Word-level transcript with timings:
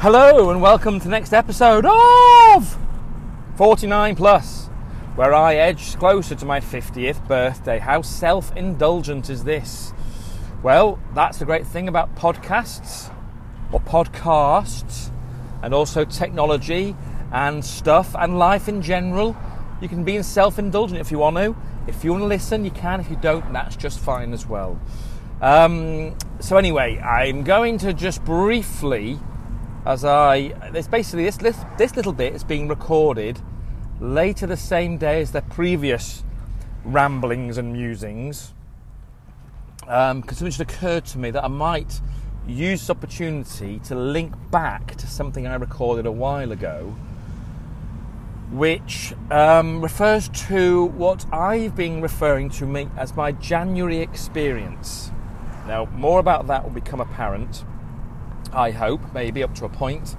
Hello 0.00 0.48
and 0.48 0.62
welcome 0.62 0.98
to 0.98 1.04
the 1.04 1.10
next 1.10 1.34
episode 1.34 1.84
of 1.84 2.78
49 3.58 4.16
Plus, 4.16 4.68
where 5.14 5.34
I 5.34 5.56
edge 5.56 5.94
closer 5.96 6.34
to 6.36 6.46
my 6.46 6.58
50th 6.58 7.28
birthday. 7.28 7.78
How 7.78 8.00
self 8.00 8.56
indulgent 8.56 9.28
is 9.28 9.44
this? 9.44 9.92
Well, 10.62 10.98
that's 11.14 11.38
the 11.38 11.44
great 11.44 11.66
thing 11.66 11.86
about 11.86 12.16
podcasts 12.16 13.12
or 13.72 13.80
podcasts 13.80 15.10
and 15.62 15.74
also 15.74 16.06
technology 16.06 16.96
and 17.30 17.62
stuff 17.62 18.16
and 18.18 18.38
life 18.38 18.70
in 18.70 18.80
general. 18.80 19.36
You 19.82 19.88
can 19.90 20.02
be 20.02 20.22
self 20.22 20.58
indulgent 20.58 20.98
if 20.98 21.10
you 21.10 21.18
want 21.18 21.36
to. 21.36 21.54
If 21.86 22.04
you 22.04 22.12
want 22.12 22.22
to 22.22 22.26
listen, 22.26 22.64
you 22.64 22.70
can. 22.70 23.00
If 23.00 23.10
you 23.10 23.16
don't, 23.16 23.52
that's 23.52 23.76
just 23.76 23.98
fine 23.98 24.32
as 24.32 24.46
well. 24.46 24.80
Um, 25.42 26.16
so, 26.38 26.56
anyway, 26.56 26.98
I'm 27.00 27.44
going 27.44 27.76
to 27.78 27.92
just 27.92 28.24
briefly 28.24 29.20
as 29.86 30.04
I 30.04 30.36
it's 30.74 30.88
basically 30.88 31.24
this 31.24 31.38
this 31.78 31.96
little 31.96 32.12
bit 32.12 32.34
is 32.34 32.44
being 32.44 32.68
recorded 32.68 33.40
later 34.00 34.46
the 34.46 34.56
same 34.56 34.98
day 34.98 35.20
as 35.20 35.32
the 35.32 35.42
previous 35.42 36.22
ramblings 36.84 37.58
and 37.58 37.72
musings 37.72 38.52
because 39.80 40.42
um, 40.42 40.46
just 40.46 40.60
occurred 40.60 41.04
to 41.06 41.18
me 41.18 41.30
that 41.30 41.44
I 41.44 41.48
might 41.48 42.00
use 42.46 42.80
this 42.80 42.90
opportunity 42.90 43.78
to 43.80 43.94
link 43.94 44.34
back 44.50 44.96
to 44.96 45.06
something 45.06 45.46
I 45.46 45.54
recorded 45.54 46.06
a 46.06 46.12
while 46.12 46.52
ago 46.52 46.94
which 48.50 49.14
um, 49.30 49.80
refers 49.80 50.28
to 50.28 50.86
what 50.86 51.24
I've 51.32 51.76
been 51.76 52.02
referring 52.02 52.50
to 52.50 52.66
me 52.66 52.88
as 52.96 53.14
my 53.14 53.30
January 53.30 53.98
experience. 53.98 55.12
Now, 55.68 55.84
more 55.94 56.18
about 56.18 56.48
that 56.48 56.64
will 56.64 56.72
become 56.72 57.00
apparent 57.00 57.64
I 58.52 58.70
hope, 58.70 59.00
maybe 59.12 59.42
up 59.42 59.54
to 59.56 59.64
a 59.64 59.68
point. 59.68 60.16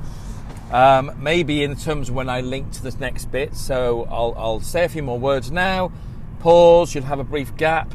Um, 0.72 1.12
maybe 1.18 1.64
in 1.64 1.76
terms 1.76 2.10
of 2.10 2.16
when 2.16 2.30
I 2.30 2.42
link 2.42 2.72
to 2.74 2.84
this 2.84 3.00
next 3.00 3.26
bit. 3.26 3.56
So 3.56 4.08
I'll, 4.10 4.34
I'll 4.38 4.62
say 4.62 4.86
a 4.86 4.90
few 4.90 5.04
more 5.04 5.20
words 5.20 5.52
now, 5.52 5.92
pause, 6.40 6.96
you'll 6.96 7.04
have 7.04 7.20
a 7.20 7.24
brief 7.24 7.56
gap. 7.58 7.94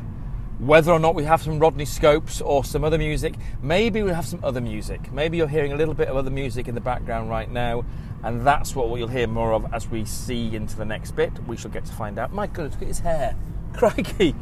Whether 0.59 0.91
or 0.91 0.99
not 0.99 1.15
we 1.15 1.25
have 1.25 1.43
some 1.43 1.59
Rodney 1.59 1.85
Scopes 1.85 2.41
or 2.41 2.65
some 2.65 2.83
other 2.83 2.99
music, 2.99 3.35
maybe 3.63 4.03
we 4.03 4.11
have 4.11 4.27
some 4.27 4.41
other 4.43 4.61
music. 4.61 5.13
Maybe 5.13 5.37
you're 5.37 5.49
hearing 5.49 5.73
a 5.73 5.77
little 5.77 5.95
bit 5.95 6.09
of 6.09 6.17
other 6.17 6.31
music 6.31 6.67
in 6.67 6.75
the 6.75 6.81
background 6.81 7.29
right 7.29 7.51
now, 7.51 7.85
and 8.23 8.47
that's 8.47 8.75
what 8.75 8.97
you'll 8.99 9.09
hear 9.09 9.27
more 9.27 9.53
of 9.53 9.73
as 9.75 9.89
we 9.89 10.07
see 10.07 10.57
into 10.57 10.77
the 10.77 10.85
next 10.85 11.13
bit. 11.13 11.33
We 11.47 11.59
shall 11.59 11.71
get 11.71 11.85
to 11.87 11.93
find 11.93 12.19
out. 12.19 12.33
My 12.33 12.47
goodness, 12.47 12.75
look 12.75 12.83
at 12.83 12.89
his 12.89 13.01
hair. 13.01 13.37
Crikey! 13.75 14.35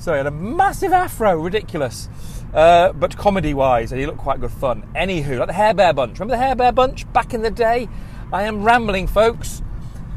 Sorry, 0.00 0.16
had 0.16 0.26
a 0.26 0.30
massive 0.30 0.94
afro, 0.94 1.38
ridiculous. 1.38 2.08
Uh, 2.54 2.90
but 2.94 3.18
comedy 3.18 3.52
wise, 3.52 3.90
he 3.90 4.06
looked 4.06 4.16
quite 4.16 4.40
good 4.40 4.50
fun. 4.50 4.88
Anywho, 4.96 5.38
like 5.38 5.48
the 5.48 5.52
Hair 5.52 5.74
Bear 5.74 5.92
Bunch. 5.92 6.18
Remember 6.18 6.36
the 6.36 6.42
Hair 6.42 6.56
Bear 6.56 6.72
Bunch 6.72 7.12
back 7.12 7.34
in 7.34 7.42
the 7.42 7.50
day? 7.50 7.86
I 8.32 8.44
am 8.44 8.64
rambling, 8.64 9.06
folks. 9.06 9.60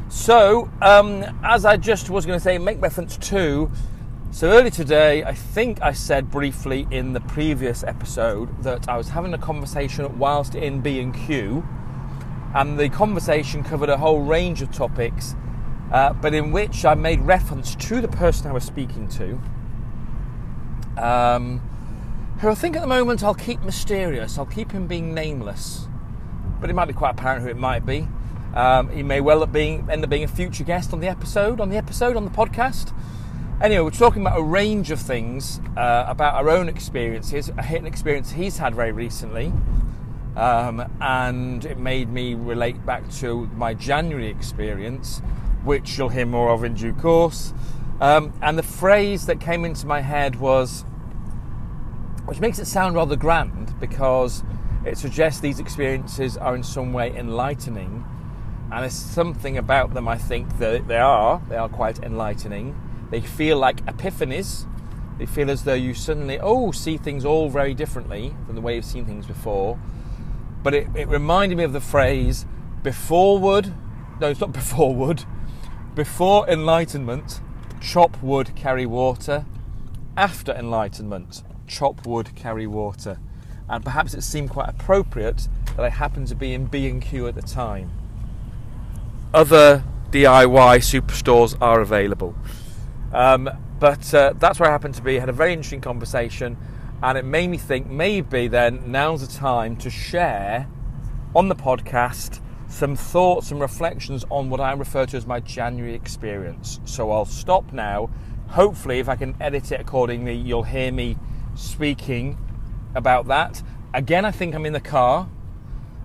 So, 0.08 0.70
um, 0.80 1.22
as 1.44 1.66
I 1.66 1.76
just 1.76 2.08
was 2.08 2.24
going 2.24 2.38
to 2.38 2.42
say, 2.42 2.56
make 2.56 2.80
reference 2.80 3.18
to. 3.18 3.70
So, 4.30 4.48
early 4.52 4.70
today, 4.70 5.22
I 5.22 5.34
think 5.34 5.82
I 5.82 5.92
said 5.92 6.30
briefly 6.30 6.88
in 6.90 7.12
the 7.12 7.20
previous 7.20 7.84
episode 7.84 8.62
that 8.62 8.88
I 8.88 8.96
was 8.96 9.10
having 9.10 9.34
a 9.34 9.38
conversation 9.38 10.18
whilst 10.18 10.54
in 10.54 10.80
B&Q, 10.80 11.62
and 12.54 12.80
the 12.80 12.88
conversation 12.88 13.62
covered 13.62 13.90
a 13.90 13.98
whole 13.98 14.22
range 14.22 14.62
of 14.62 14.72
topics, 14.72 15.36
uh, 15.92 16.14
but 16.14 16.32
in 16.32 16.52
which 16.52 16.86
I 16.86 16.94
made 16.94 17.20
reference 17.20 17.74
to 17.74 18.00
the 18.00 18.08
person 18.08 18.46
I 18.46 18.54
was 18.54 18.64
speaking 18.64 19.08
to. 19.08 19.38
Um, 20.98 21.60
who 22.40 22.48
I 22.48 22.54
think 22.54 22.76
at 22.76 22.82
the 22.82 22.88
moment 22.88 23.22
I'll 23.22 23.34
keep 23.34 23.62
mysterious. 23.62 24.38
I'll 24.38 24.46
keep 24.46 24.72
him 24.72 24.86
being 24.86 25.14
nameless, 25.14 25.86
but 26.60 26.70
it 26.70 26.74
might 26.74 26.86
be 26.86 26.94
quite 26.94 27.10
apparent 27.10 27.42
who 27.42 27.48
it 27.48 27.56
might 27.56 27.86
be. 27.86 28.08
Um, 28.54 28.88
he 28.90 29.02
may 29.02 29.20
well 29.20 29.44
being, 29.46 29.88
end 29.90 30.04
up 30.04 30.10
being 30.10 30.24
a 30.24 30.28
future 30.28 30.64
guest 30.64 30.92
on 30.92 31.00
the 31.00 31.08
episode, 31.08 31.60
on 31.60 31.70
the 31.70 31.76
episode, 31.76 32.16
on 32.16 32.24
the 32.24 32.30
podcast. 32.30 32.92
Anyway, 33.60 33.82
we're 33.82 33.90
talking 33.90 34.20
about 34.20 34.38
a 34.38 34.42
range 34.42 34.90
of 34.90 35.00
things 35.00 35.60
uh, 35.76 36.04
about 36.06 36.34
our 36.34 36.50
own 36.50 36.68
experiences, 36.68 37.50
a 37.56 37.62
hidden 37.62 37.86
experience 37.86 38.32
he's 38.32 38.58
had 38.58 38.74
very 38.74 38.92
recently, 38.92 39.52
um, 40.36 40.84
and 41.00 41.64
it 41.64 41.78
made 41.78 42.08
me 42.08 42.34
relate 42.34 42.84
back 42.84 43.08
to 43.10 43.46
my 43.56 43.72
January 43.72 44.28
experience, 44.28 45.20
which 45.64 45.96
you'll 45.96 46.08
hear 46.08 46.26
more 46.26 46.50
of 46.50 46.64
in 46.64 46.74
due 46.74 46.92
course. 46.92 47.54
Um, 48.00 48.32
and 48.42 48.58
the 48.58 48.62
phrase 48.62 49.26
that 49.26 49.40
came 49.40 49.64
into 49.64 49.86
my 49.86 50.00
head 50.00 50.36
was 50.36 50.84
which 52.24 52.40
makes 52.40 52.58
it 52.58 52.66
sound 52.66 52.94
rather 52.94 53.16
grand 53.16 53.78
because 53.78 54.42
it 54.84 54.98
suggests 54.98 55.40
these 55.40 55.60
experiences 55.60 56.36
are 56.36 56.54
in 56.54 56.62
some 56.62 56.92
way 56.92 57.14
enlightening. 57.14 58.04
And 58.72 58.82
there's 58.82 58.94
something 58.94 59.58
about 59.58 59.94
them, 59.94 60.08
I 60.08 60.16
think, 60.16 60.58
that 60.58 60.88
they 60.88 60.98
are. 60.98 61.42
They 61.48 61.56
are 61.56 61.68
quite 61.68 61.98
enlightening. 62.00 62.74
They 63.10 63.20
feel 63.20 63.58
like 63.58 63.84
epiphanies. 63.84 64.66
They 65.18 65.26
feel 65.26 65.50
as 65.50 65.64
though 65.64 65.74
you 65.74 65.94
suddenly, 65.94 66.40
oh, 66.40 66.72
see 66.72 66.96
things 66.96 67.24
all 67.24 67.48
very 67.48 67.74
differently 67.74 68.34
than 68.46 68.56
the 68.56 68.60
way 68.60 68.74
you've 68.74 68.84
seen 68.84 69.04
things 69.04 69.26
before. 69.26 69.78
But 70.62 70.74
it, 70.74 70.88
it 70.94 71.08
reminded 71.08 71.58
me 71.58 71.64
of 71.64 71.72
the 71.72 71.80
phrase, 71.80 72.46
before 72.82 73.38
wood, 73.38 73.72
no, 74.18 74.30
it's 74.30 74.40
not 74.40 74.52
before 74.54 74.94
wood, 74.94 75.24
before 75.94 76.48
enlightenment, 76.48 77.40
chop 77.84 78.20
wood, 78.22 78.50
carry 78.56 78.86
water. 78.86 79.44
After 80.16 80.52
enlightenment, 80.52 81.42
chop 81.66 82.06
wood, 82.06 82.34
carry 82.34 82.66
water. 82.66 83.18
And 83.68 83.84
perhaps 83.84 84.14
it 84.14 84.22
seemed 84.22 84.50
quite 84.50 84.68
appropriate 84.68 85.48
that 85.76 85.84
I 85.84 85.90
happened 85.90 86.28
to 86.28 86.34
be 86.34 86.54
in 86.54 86.66
B&Q 86.66 87.28
at 87.28 87.34
the 87.34 87.42
time. 87.42 87.90
Other 89.34 89.84
DIY 90.10 90.78
superstores 90.78 91.56
are 91.60 91.80
available. 91.80 92.34
Um, 93.12 93.50
but 93.78 94.14
uh, 94.14 94.32
that's 94.38 94.58
where 94.58 94.68
I 94.68 94.72
happened 94.72 94.94
to 94.94 95.02
be. 95.02 95.16
I 95.16 95.20
Had 95.20 95.28
a 95.28 95.32
very 95.32 95.52
interesting 95.52 95.80
conversation, 95.80 96.56
and 97.02 97.18
it 97.18 97.24
made 97.24 97.48
me 97.48 97.58
think 97.58 97.88
maybe 97.88 98.48
then 98.48 98.90
now's 98.90 99.26
the 99.26 99.32
time 99.32 99.76
to 99.78 99.90
share 99.90 100.68
on 101.34 101.48
the 101.48 101.56
podcast 101.56 102.40
some 102.74 102.96
thoughts 102.96 103.52
and 103.52 103.60
reflections 103.60 104.24
on 104.30 104.50
what 104.50 104.60
I 104.60 104.72
refer 104.72 105.06
to 105.06 105.16
as 105.16 105.26
my 105.26 105.38
January 105.38 105.94
experience. 105.94 106.80
So 106.84 107.12
I'll 107.12 107.24
stop 107.24 107.72
now. 107.72 108.10
Hopefully, 108.48 108.98
if 108.98 109.08
I 109.08 109.14
can 109.14 109.36
edit 109.40 109.70
it 109.70 109.80
accordingly, 109.80 110.34
you'll 110.34 110.64
hear 110.64 110.90
me 110.90 111.16
speaking 111.54 112.36
about 112.96 113.28
that. 113.28 113.62
Again, 113.94 114.24
I 114.24 114.32
think 114.32 114.56
I'm 114.56 114.66
in 114.66 114.72
the 114.72 114.80
car, 114.80 115.28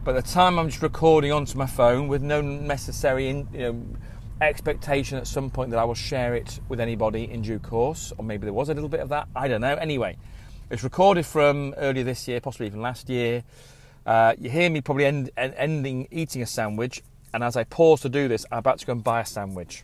but 0.04 0.14
the 0.14 0.22
time 0.22 0.60
I'm 0.60 0.70
just 0.70 0.84
recording 0.84 1.32
onto 1.32 1.58
my 1.58 1.66
phone 1.66 2.08
with 2.08 2.22
no 2.22 2.40
necessary 2.40 3.30
you 3.30 3.46
know, 3.52 3.84
expectation 4.40 5.18
at 5.18 5.26
some 5.26 5.50
point 5.50 5.72
that 5.72 5.80
I 5.80 5.84
will 5.86 5.96
share 5.96 6.36
it 6.36 6.60
with 6.70 6.80
anybody 6.80 7.32
in 7.32 7.42
due 7.42 7.58
course, 7.58 8.14
or 8.20 8.24
maybe 8.24 8.46
there 8.46 8.54
was 8.54 8.70
a 8.70 8.76
little 8.76 8.90
bit 8.90 9.00
of 9.00 9.10
that. 9.10 9.28
I 9.36 9.48
don't 9.48 9.62
know. 9.62 9.74
Anyway, 9.74 10.18
it's 10.70 10.84
recorded 10.84 11.26
from 11.26 11.74
earlier 11.78 12.04
this 12.04 12.28
year, 12.28 12.40
possibly 12.40 12.68
even 12.68 12.80
last 12.80 13.10
year. 13.10 13.44
Uh, 14.06 14.34
you 14.40 14.50
hear 14.50 14.70
me 14.70 14.82
probably 14.82 15.06
end, 15.06 15.30
end, 15.38 15.54
ending 15.58 16.08
eating 16.12 16.42
a 16.42 16.46
sandwich, 16.46 17.02
and 17.34 17.44
as 17.44 17.56
I 17.56 17.64
pause 17.64 18.02
to 18.02 18.10
do 18.10 18.28
this, 18.28 18.46
I'm 18.52 18.60
about 18.60 18.80
to 18.80 18.86
go 18.86 18.94
and 18.94 19.04
buy 19.04 19.22
a 19.22 19.26
sandwich. 19.26 19.84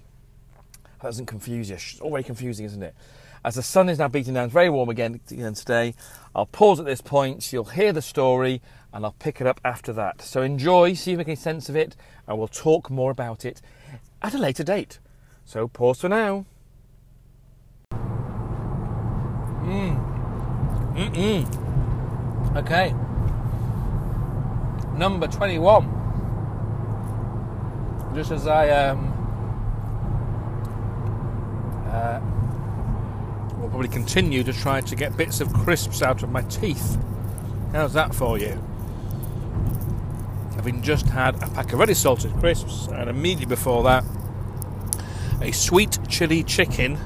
That 1.01 1.09
doesn't 1.09 1.27
confuse 1.27 1.69
you. 1.69 1.75
It's 1.75 1.99
always 1.99 2.25
confusing, 2.25 2.65
isn't 2.65 2.81
it? 2.81 2.95
As 3.43 3.55
the 3.55 3.61
sun 3.61 3.89
is 3.89 3.99
now 3.99 4.07
beating 4.07 4.33
down, 4.33 4.45
it's 4.45 4.53
very 4.53 4.71
warm 4.71 4.89
again, 4.89 5.19
again 5.29 5.53
today. 5.53 5.93
I'll 6.33 6.47
pause 6.47 6.79
at 6.79 6.87
this 6.87 7.01
point 7.01 7.43
so 7.43 7.57
you'll 7.57 7.65
hear 7.65 7.93
the 7.93 8.01
story 8.01 8.59
and 8.91 9.05
I'll 9.05 9.15
pick 9.19 9.39
it 9.39 9.45
up 9.45 9.61
after 9.63 9.93
that. 9.93 10.21
So 10.21 10.41
enjoy, 10.41 10.93
see 10.93 11.11
if 11.11 11.13
you 11.13 11.17
make 11.19 11.27
any 11.27 11.35
sense 11.35 11.69
of 11.69 11.75
it, 11.75 11.95
and 12.27 12.39
we'll 12.39 12.47
talk 12.47 12.89
more 12.89 13.11
about 13.11 13.45
it 13.45 13.61
at 14.21 14.33
a 14.33 14.39
later 14.39 14.63
date. 14.63 14.97
So 15.43 15.67
pause 15.67 16.01
for 16.01 16.09
now. 16.09 16.45
Mmm. 19.61 20.15
Mm-mm. 20.95 22.55
Okay. 22.57 22.95
Number 24.97 25.27
21. 25.27 25.91
Just 28.15 28.31
as 28.31 28.47
I 28.47 28.69
um, 28.69 29.11
uh, 31.87 32.21
will 33.59 33.67
probably 33.67 33.89
continue 33.89 34.41
to 34.43 34.53
try 34.53 34.79
to 34.79 34.95
get 34.95 35.17
bits 35.17 35.41
of 35.41 35.51
crisps 35.51 36.01
out 36.01 36.23
of 36.23 36.29
my 36.29 36.43
teeth. 36.43 36.97
How's 37.73 37.91
that 37.91 38.15
for 38.15 38.37
you? 38.37 38.57
Having 40.55 40.81
just 40.81 41.07
had 41.07 41.35
a 41.43 41.47
pack 41.49 41.73
of 41.73 41.79
ready 41.79 41.93
salted 41.93 42.31
crisps, 42.35 42.87
and 42.87 43.09
immediately 43.09 43.47
before 43.47 43.83
that, 43.83 44.05
a 45.41 45.51
sweet 45.51 45.99
chili 46.07 46.41
chicken 46.41 46.97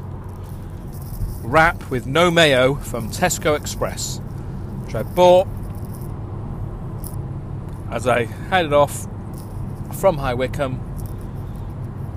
wrap 1.41 1.89
with 1.89 2.05
no 2.05 2.29
mayo 2.29 2.75
from 2.75 3.09
Tesco 3.09 3.57
Express, 3.57 4.19
which 4.85 4.93
I 4.93 5.01
bought 5.01 5.47
as 7.91 8.07
I 8.07 8.25
headed 8.25 8.73
off 8.73 9.07
from 9.93 10.17
High 10.17 10.35
Wycombe, 10.35 10.79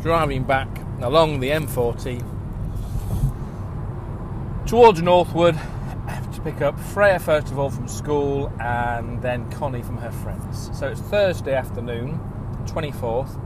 driving 0.02 0.44
back 0.44 0.68
along 1.00 1.40
the 1.40 1.48
M40 1.48 2.28
towards 4.66 5.00
Northwood, 5.00 5.54
to 6.34 6.40
pick 6.42 6.60
up 6.60 6.78
Freya 6.78 7.18
first 7.18 7.48
of 7.48 7.58
all 7.58 7.70
from 7.70 7.88
school 7.88 8.52
and 8.60 9.20
then 9.22 9.50
Connie 9.50 9.82
from 9.82 9.96
her 9.98 10.12
friends. 10.12 10.70
So 10.78 10.88
it's 10.88 11.00
Thursday 11.00 11.54
afternoon, 11.54 12.20
24th. 12.66 13.38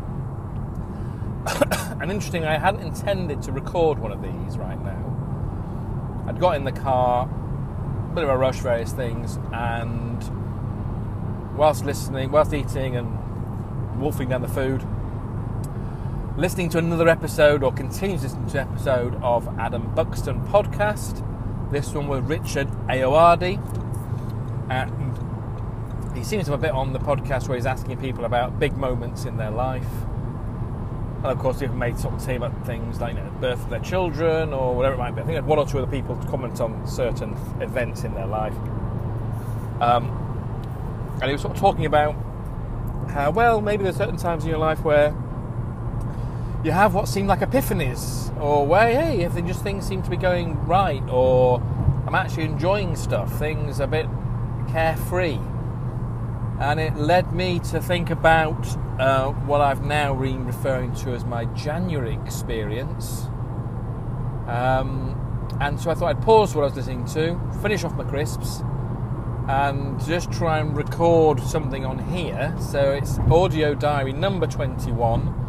and 2.01 2.11
interesting, 2.11 2.45
I 2.45 2.59
hadn't 2.59 2.83
intended 2.83 3.41
to 3.43 3.53
record 3.53 4.01
one 4.01 4.11
of 4.11 4.21
these 4.21 4.59
right 4.59 4.83
now. 4.83 6.25
I'd 6.27 6.41
got 6.41 6.57
in 6.57 6.65
the 6.65 6.73
car, 6.73 7.29
a 7.29 8.15
bit 8.15 8.25
of 8.25 8.31
a 8.31 8.37
rush, 8.37 8.59
various 8.59 8.93
things, 8.93 9.39
and 9.53 10.21
whilst 11.57 11.85
listening, 11.85 12.31
whilst 12.31 12.53
eating 12.53 12.97
and 12.97 14.01
wolfing 14.01 14.29
down 14.29 14.43
the 14.43 14.49
food, 14.49 14.87
listening 16.37 16.69
to 16.69 16.79
another 16.79 17.09
episode 17.09 17.63
or 17.63 17.73
continues 17.73 18.23
listening 18.23 18.47
to 18.49 18.61
episode 18.61 19.15
of 19.23 19.49
Adam 19.59 19.93
Buxton 19.95 20.41
podcast. 20.49 21.23
This 21.73 21.93
one 21.95 22.09
with 22.09 22.25
Richard 22.25 22.69
Ayoade. 22.89 23.59
And 24.71 26.17
he 26.17 26.23
seems 26.23 26.45
to 26.45 26.51
have 26.51 26.61
a 26.61 26.63
bit 26.63 26.73
on 26.73 26.93
the 26.93 26.99
podcast 26.99 27.49
where 27.49 27.57
he's 27.57 27.67
asking 27.67 27.97
people 27.99 28.27
about 28.27 28.59
big 28.59 28.77
moments 28.77 29.25
in 29.25 29.39
their 29.39 29.51
life. 29.51 29.89
And 31.19 31.27
of 31.27 31.39
course, 31.39 31.59
they've 31.61 31.73
made 31.73 31.99
sort 31.99 32.15
of 32.15 32.21
say 32.21 32.37
about 32.37 32.67
things 32.67 33.01
like 33.01 33.15
you 33.15 33.21
know, 33.21 33.31
birth 33.41 33.63
of 33.65 33.71
their 33.71 33.81
children 33.81 34.53
or 34.53 34.75
whatever 34.77 34.95
it 34.95 34.99
might 34.99 35.17
be. 35.17 35.23
I 35.23 35.25
think 35.25 35.47
one 35.47 35.59
or 35.59 35.67
two 35.67 35.79
other 35.79 35.91
people 35.91 36.17
comment 36.29 36.61
on 36.61 36.87
certain 36.87 37.33
events 37.61 38.05
in 38.05 38.13
their 38.15 38.27
life. 38.27 38.55
Um, 39.81 40.26
and 41.21 41.25
he 41.25 41.33
was 41.33 41.41
sort 41.41 41.55
of 41.55 41.61
talking 41.61 41.87
about 41.87 42.15
how, 43.11 43.31
well, 43.31 43.61
maybe 43.61 43.85
there's 43.85 43.97
certain 43.97 44.17
times 44.17 44.45
in 44.45 44.51
your 44.51 44.59
life 44.59 44.85
where 44.85 45.15
you 46.63 46.73
have 46.73 46.95
what 46.95 47.09
seem 47.09 47.27
like 47.27 47.41
epiphanies, 47.41 48.37
or 48.41 48.67
where 48.67 48.89
hey, 48.89 49.23
if 49.23 49.35
just 49.47 49.63
things 49.63 49.87
seem 49.87 50.03
to 50.03 50.11
be 50.11 50.17
going 50.17 50.63
right, 50.67 51.03
or 51.09 51.63
I'm 52.07 52.15
actually 52.15 52.45
enjoying 52.45 52.97
stuff, 52.97 53.33
things 53.39 53.81
a 53.81 53.87
bit 53.87 54.07
carefree, 54.69 55.39
and 56.61 56.81
it 56.81 56.97
led 56.97 57.33
me 57.33 57.61
to 57.71 57.81
think 57.81 58.11
about 58.11 58.67
uh, 58.99 59.31
what 59.31 59.61
I've 59.61 59.85
now 59.85 60.15
been 60.15 60.45
referring 60.45 60.95
to 60.97 61.13
as 61.13 61.25
my 61.25 61.45
January 61.47 62.15
experience. 62.25 63.27
Um, 64.47 65.15
and 65.61 65.79
so 65.79 65.91
I 65.91 65.95
thought 65.95 66.09
I'd 66.09 66.23
pause 66.23 66.55
what 66.55 66.63
I 66.63 66.65
was 66.67 66.77
listening 66.77 67.05
to, 67.07 67.39
finish 67.63 67.85
off 67.85 67.95
my 67.95 68.05
crisps, 68.05 68.63
and 69.49 69.99
just 70.05 70.31
try 70.33 70.59
and 70.59 70.77
record 70.77 71.41
something 71.41 71.85
on 71.85 71.99
here. 72.13 72.55
So 72.61 72.93
it's 72.93 73.19
audio 73.31 73.75
diary 73.75 74.13
number 74.13 74.47
21 74.47 75.47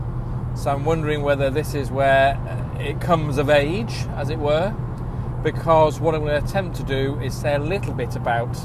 so 0.57 0.71
I'm 0.71 0.85
wondering 0.85 1.21
whether 1.21 1.51
this 1.51 1.75
is 1.75 1.91
where 1.91 2.33
uh, 2.33 2.79
it 2.79 2.99
comes 2.99 3.37
of 3.37 3.47
age, 3.47 3.93
as 4.15 4.31
it 4.31 4.39
were, 4.39 4.71
because 5.43 5.99
what 5.99 6.15
I'm 6.15 6.21
going 6.21 6.41
to 6.41 6.47
attempt 6.47 6.77
to 6.77 6.83
do 6.83 7.19
is 7.19 7.35
say 7.35 7.53
a 7.53 7.59
little 7.59 7.93
bit 7.93 8.15
about 8.15 8.57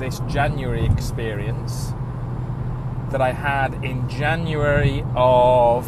this 0.00 0.20
January 0.28 0.84
experience 0.84 1.92
that 3.12 3.20
I 3.20 3.30
had 3.30 3.72
in 3.84 4.08
January 4.08 5.04
of 5.14 5.86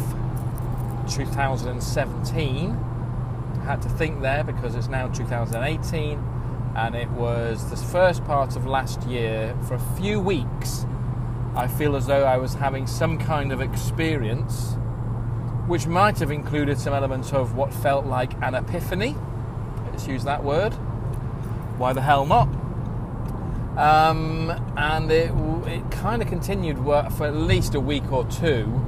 2017. 1.13 2.71
I 2.71 3.63
had 3.65 3.81
to 3.81 3.89
think 3.89 4.21
there 4.21 4.45
because 4.45 4.73
it's 4.75 4.87
now 4.87 5.09
2018 5.09 6.30
and 6.75 6.95
it 6.95 7.09
was 7.11 7.69
the 7.69 7.75
first 7.75 8.23
part 8.25 8.55
of 8.55 8.65
last 8.65 9.03
year 9.03 9.57
for 9.67 9.75
a 9.75 9.95
few 9.97 10.19
weeks. 10.19 10.85
I 11.55 11.67
feel 11.67 11.95
as 11.95 12.07
though 12.07 12.23
I 12.23 12.37
was 12.37 12.53
having 12.53 12.87
some 12.87 13.17
kind 13.17 13.51
of 13.51 13.61
experience 13.61 14.77
which 15.67 15.87
might 15.87 16.19
have 16.19 16.31
included 16.31 16.77
some 16.77 16.93
elements 16.93 17.31
of 17.31 17.55
what 17.55 17.73
felt 17.73 18.05
like 18.05 18.33
an 18.41 18.55
epiphany. 18.55 19.15
Let's 19.89 20.05
use 20.05 20.23
that 20.25 20.43
word. 20.43 20.73
Why 21.77 21.93
the 21.93 22.01
hell 22.01 22.25
not? 22.25 22.49
Um, 23.77 24.49
and 24.75 25.09
it, 25.11 25.31
it 25.67 25.89
kind 25.91 26.21
of 26.21 26.27
continued 26.27 26.77
for 26.77 27.25
at 27.25 27.35
least 27.35 27.75
a 27.75 27.79
week 27.79 28.11
or 28.11 28.25
two. 28.25 28.85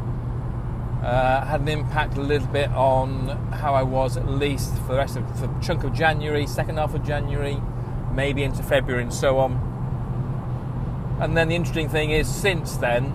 Uh, 1.01 1.45
had 1.45 1.61
an 1.61 1.67
impact 1.67 2.17
a 2.17 2.21
little 2.21 2.47
bit 2.47 2.69
on 2.71 3.27
how 3.51 3.73
I 3.73 3.83
was 3.83 4.17
at 4.17 4.27
least 4.27 4.73
for 4.79 4.93
the 4.93 4.97
rest 4.97 5.15
of 5.15 5.41
the 5.41 5.47
chunk 5.61 5.83
of 5.83 5.93
January, 5.93 6.47
second 6.47 6.77
half 6.77 6.93
of 6.93 7.03
January, 7.03 7.61
maybe 8.13 8.43
into 8.43 8.63
February, 8.63 9.03
and 9.03 9.13
so 9.13 9.39
on. 9.39 9.71
And 11.19 11.37
then 11.37 11.47
the 11.47 11.55
interesting 11.55 11.89
thing 11.89 12.11
is, 12.11 12.27
since 12.27 12.77
then, 12.77 13.13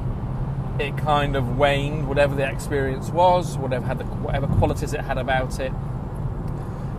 it 0.78 0.96
kind 0.96 1.36
of 1.36 1.58
waned, 1.58 2.08
whatever 2.08 2.34
the 2.34 2.48
experience 2.48 3.10
was, 3.10 3.58
whatever 3.58 3.84
had 3.86 3.98
the 3.98 4.04
whatever 4.04 4.46
qualities 4.46 4.92
it 4.94 5.00
had 5.00 5.18
about 5.18 5.58
it, 5.58 5.72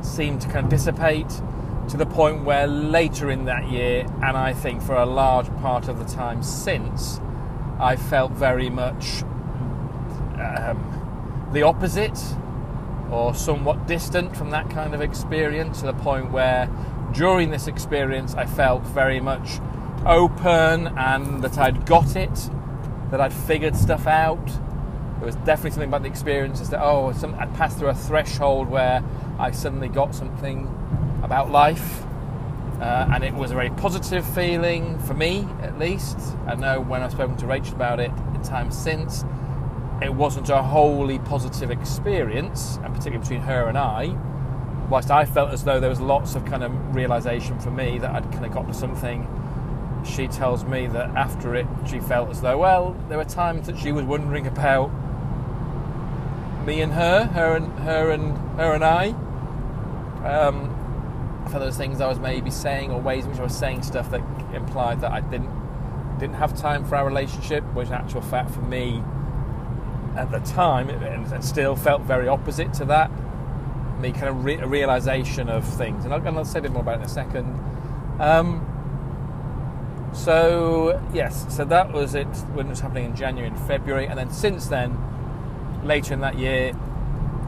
seemed 0.01 0.42
to 0.42 0.48
kind 0.50 0.66
of 0.66 0.69
dissipate 0.69 1.30
to 1.90 1.98
the 1.98 2.06
point 2.06 2.44
where 2.44 2.68
later 2.68 3.31
in 3.31 3.46
that 3.46 3.69
year, 3.72 4.06
and 4.22 4.38
I 4.38 4.54
think 4.54 4.81
for 4.81 4.96
a 4.96 5.06
large 5.06 5.48
part 5.57 5.88
of 5.88 5.98
the 5.98 6.06
time 6.06 6.44
since, 6.44 7.19
I 7.80 7.96
felt 7.96 8.31
very 8.31 8.69
much 8.69 9.24
um, 10.40 11.50
the 11.51 11.63
opposite 11.63 12.19
or 13.10 13.34
somewhat 13.34 13.88
distant 13.88 14.36
from 14.36 14.51
that 14.51 14.69
kind 14.69 14.94
of 14.94 15.01
experience 15.01 15.80
to 15.80 15.88
the 15.88 15.94
point 15.94 16.31
where 16.31 16.69
during 17.14 17.50
this 17.50 17.68
experience 17.68 18.36
I 18.36 18.46
felt 18.46 18.84
very 18.84 19.20
much 19.20 19.60
open 20.06 20.88
and 20.98 21.44
that 21.44 21.58
I'd 21.58 21.86
got 21.86 22.16
it 22.16 22.50
that 23.12 23.20
I'd 23.20 23.34
figured 23.34 23.76
stuff 23.76 24.08
out. 24.08 24.46
There 24.46 25.26
was 25.26 25.36
definitely 25.38 25.72
something 25.72 25.90
about 25.90 26.04
the 26.04 26.10
experiences 26.10 26.70
that, 26.70 26.82
oh, 26.82 27.12
some, 27.14 27.36
I'd 27.36 27.54
passed 27.56 27.78
through 27.78 27.90
a 27.90 27.96
threshold 27.96 28.70
where 28.70 29.04
I 29.38 29.52
suddenly 29.52 29.90
got 29.90 30.16
something 30.16 30.68
about 31.24 31.52
life. 31.52 32.04
Uh, 32.80 33.10
and 33.14 33.26
it 33.26 33.34
was 33.34 33.52
a 33.52 33.56
very 33.56 33.72
positive 33.72 34.26
feeling 34.34 34.98
for 35.00 35.14
me, 35.14 35.46
at 35.62 35.78
least. 35.78 36.18
I 36.48 36.56
know 36.56 36.80
when 36.80 37.04
I've 37.04 37.12
spoken 37.12 37.36
to 37.38 37.46
Rachel 37.46 37.74
about 37.74 38.00
it 38.00 38.12
in 38.34 38.42
times 38.42 38.78
since, 38.78 39.26
it 40.02 40.14
wasn't 40.14 40.48
a 40.50 40.62
wholly 40.62 41.20
positive 41.20 41.72
experience, 41.72 42.78
and 42.78 42.96
particularly 42.96 43.20
between 43.20 43.42
her 43.42 43.68
and 43.68 43.78
I. 43.78 44.16
Whilst 44.89 45.12
I 45.12 45.25
felt 45.25 45.51
as 45.51 45.63
though 45.63 45.80
there 45.80 45.89
was 45.89 46.01
lots 46.01 46.36
of 46.36 46.45
kind 46.45 46.63
of 46.63 46.95
realization 46.95 47.59
for 47.59 47.69
me 47.69 48.00
that 48.00 48.12
I'd 48.12 48.31
kind 48.31 48.45
of 48.45 48.51
got 48.51 48.68
to 48.68 48.74
something 48.74 49.27
she 50.06 50.27
tells 50.27 50.63
me 50.63 50.88
that 50.88 51.09
after 51.15 51.56
it, 51.56 51.68
she 51.88 52.00
felt 52.00 52.30
as 52.30 52.41
though, 52.41 52.57
well, 52.57 52.95
there 53.09 53.18
were 53.18 53.25
times 53.25 53.68
that 53.68 53.77
she 53.77 53.91
was 53.91 54.06
wondering 54.06 54.47
about 54.47 54.89
me 56.65 56.81
and 56.81 56.94
her, 56.94 57.25
her 57.25 57.56
and 57.56 57.71
her 57.80 58.12
and 58.12 58.38
her 58.59 58.74
and 58.74 58.83
I. 58.83 59.09
Um, 60.24 60.75
for 61.51 61.59
those 61.59 61.77
things 61.77 62.01
I 62.01 62.07
was 62.07 62.19
maybe 62.19 62.51
saying, 62.51 62.91
or 62.91 63.01
ways 63.01 63.25
in 63.25 63.31
which 63.31 63.39
I 63.39 63.44
was 63.44 63.57
saying 63.57 63.83
stuff 63.83 64.12
that 64.12 64.21
implied 64.53 65.01
that 65.01 65.12
I 65.12 65.21
didn't 65.21 65.57
didn't 66.19 66.36
have 66.36 66.56
time 66.57 66.83
for 66.83 66.97
our 66.97 67.06
relationship, 67.06 67.63
which 67.74 67.88
in 67.88 67.94
actual 67.94 68.21
fact 68.21 68.51
for 68.51 68.62
me 68.62 69.01
at 70.17 70.29
the 70.31 70.39
time, 70.39 70.89
it, 70.89 71.01
and 71.01 71.43
still 71.43 71.77
felt 71.77 72.01
very 72.01 72.27
opposite 72.27 72.74
to 72.74 72.86
that. 72.86 73.10
Me 74.00 74.12
kind 74.12 74.27
of 74.27 74.46
re- 74.46 74.58
realization 74.58 75.50
of 75.50 75.65
things, 75.65 76.06
and 76.06 76.13
I'll, 76.13 76.25
and 76.25 76.38
I'll 76.38 76.46
say 76.46 76.60
a 76.60 76.62
bit 76.62 76.72
more 76.72 76.82
about 76.82 76.96
it 76.96 77.01
in 77.01 77.06
a 77.06 77.10
second. 77.10 77.46
Um, 78.20 78.65
so 80.13 81.01
yes, 81.13 81.46
so 81.56 81.65
that 81.65 81.91
was 81.91 82.15
it 82.15 82.27
when 82.53 82.68
it 82.68 82.70
was 82.70 82.79
happening 82.79 83.06
in 83.06 83.15
January 83.15 83.50
and 83.50 83.60
February, 83.68 84.08
and 84.08 84.18
then 84.18 84.32
since 84.32 84.68
then, 84.68 84.98
later 85.84 86.13
in 86.13 86.22
that 86.22 86.38
year, 86.38 86.74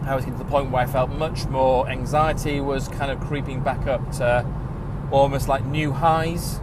I 0.03 0.15
was 0.15 0.25
getting 0.25 0.39
to 0.39 0.43
the 0.43 0.49
point 0.49 0.71
where 0.71 0.83
I 0.83 0.87
felt 0.87 1.09
much 1.11 1.45
more 1.45 1.87
anxiety 1.87 2.59
was 2.59 2.87
kind 2.87 3.11
of 3.11 3.19
creeping 3.21 3.61
back 3.61 3.87
up 3.87 4.11
to 4.13 4.45
almost 5.11 5.47
like 5.47 5.65
new 5.65 5.91
highs. 5.91 6.59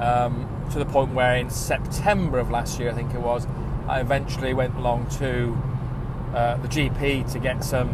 Um, 0.00 0.48
to 0.70 0.78
the 0.78 0.86
point 0.86 1.12
where 1.14 1.36
in 1.36 1.50
September 1.50 2.38
of 2.38 2.50
last 2.50 2.78
year, 2.78 2.90
I 2.90 2.94
think 2.94 3.14
it 3.14 3.20
was, 3.20 3.46
I 3.88 4.00
eventually 4.00 4.54
went 4.54 4.76
along 4.76 5.08
to 5.18 5.56
uh, 6.34 6.56
the 6.58 6.68
GP 6.68 7.30
to 7.32 7.38
get 7.38 7.64
some, 7.64 7.88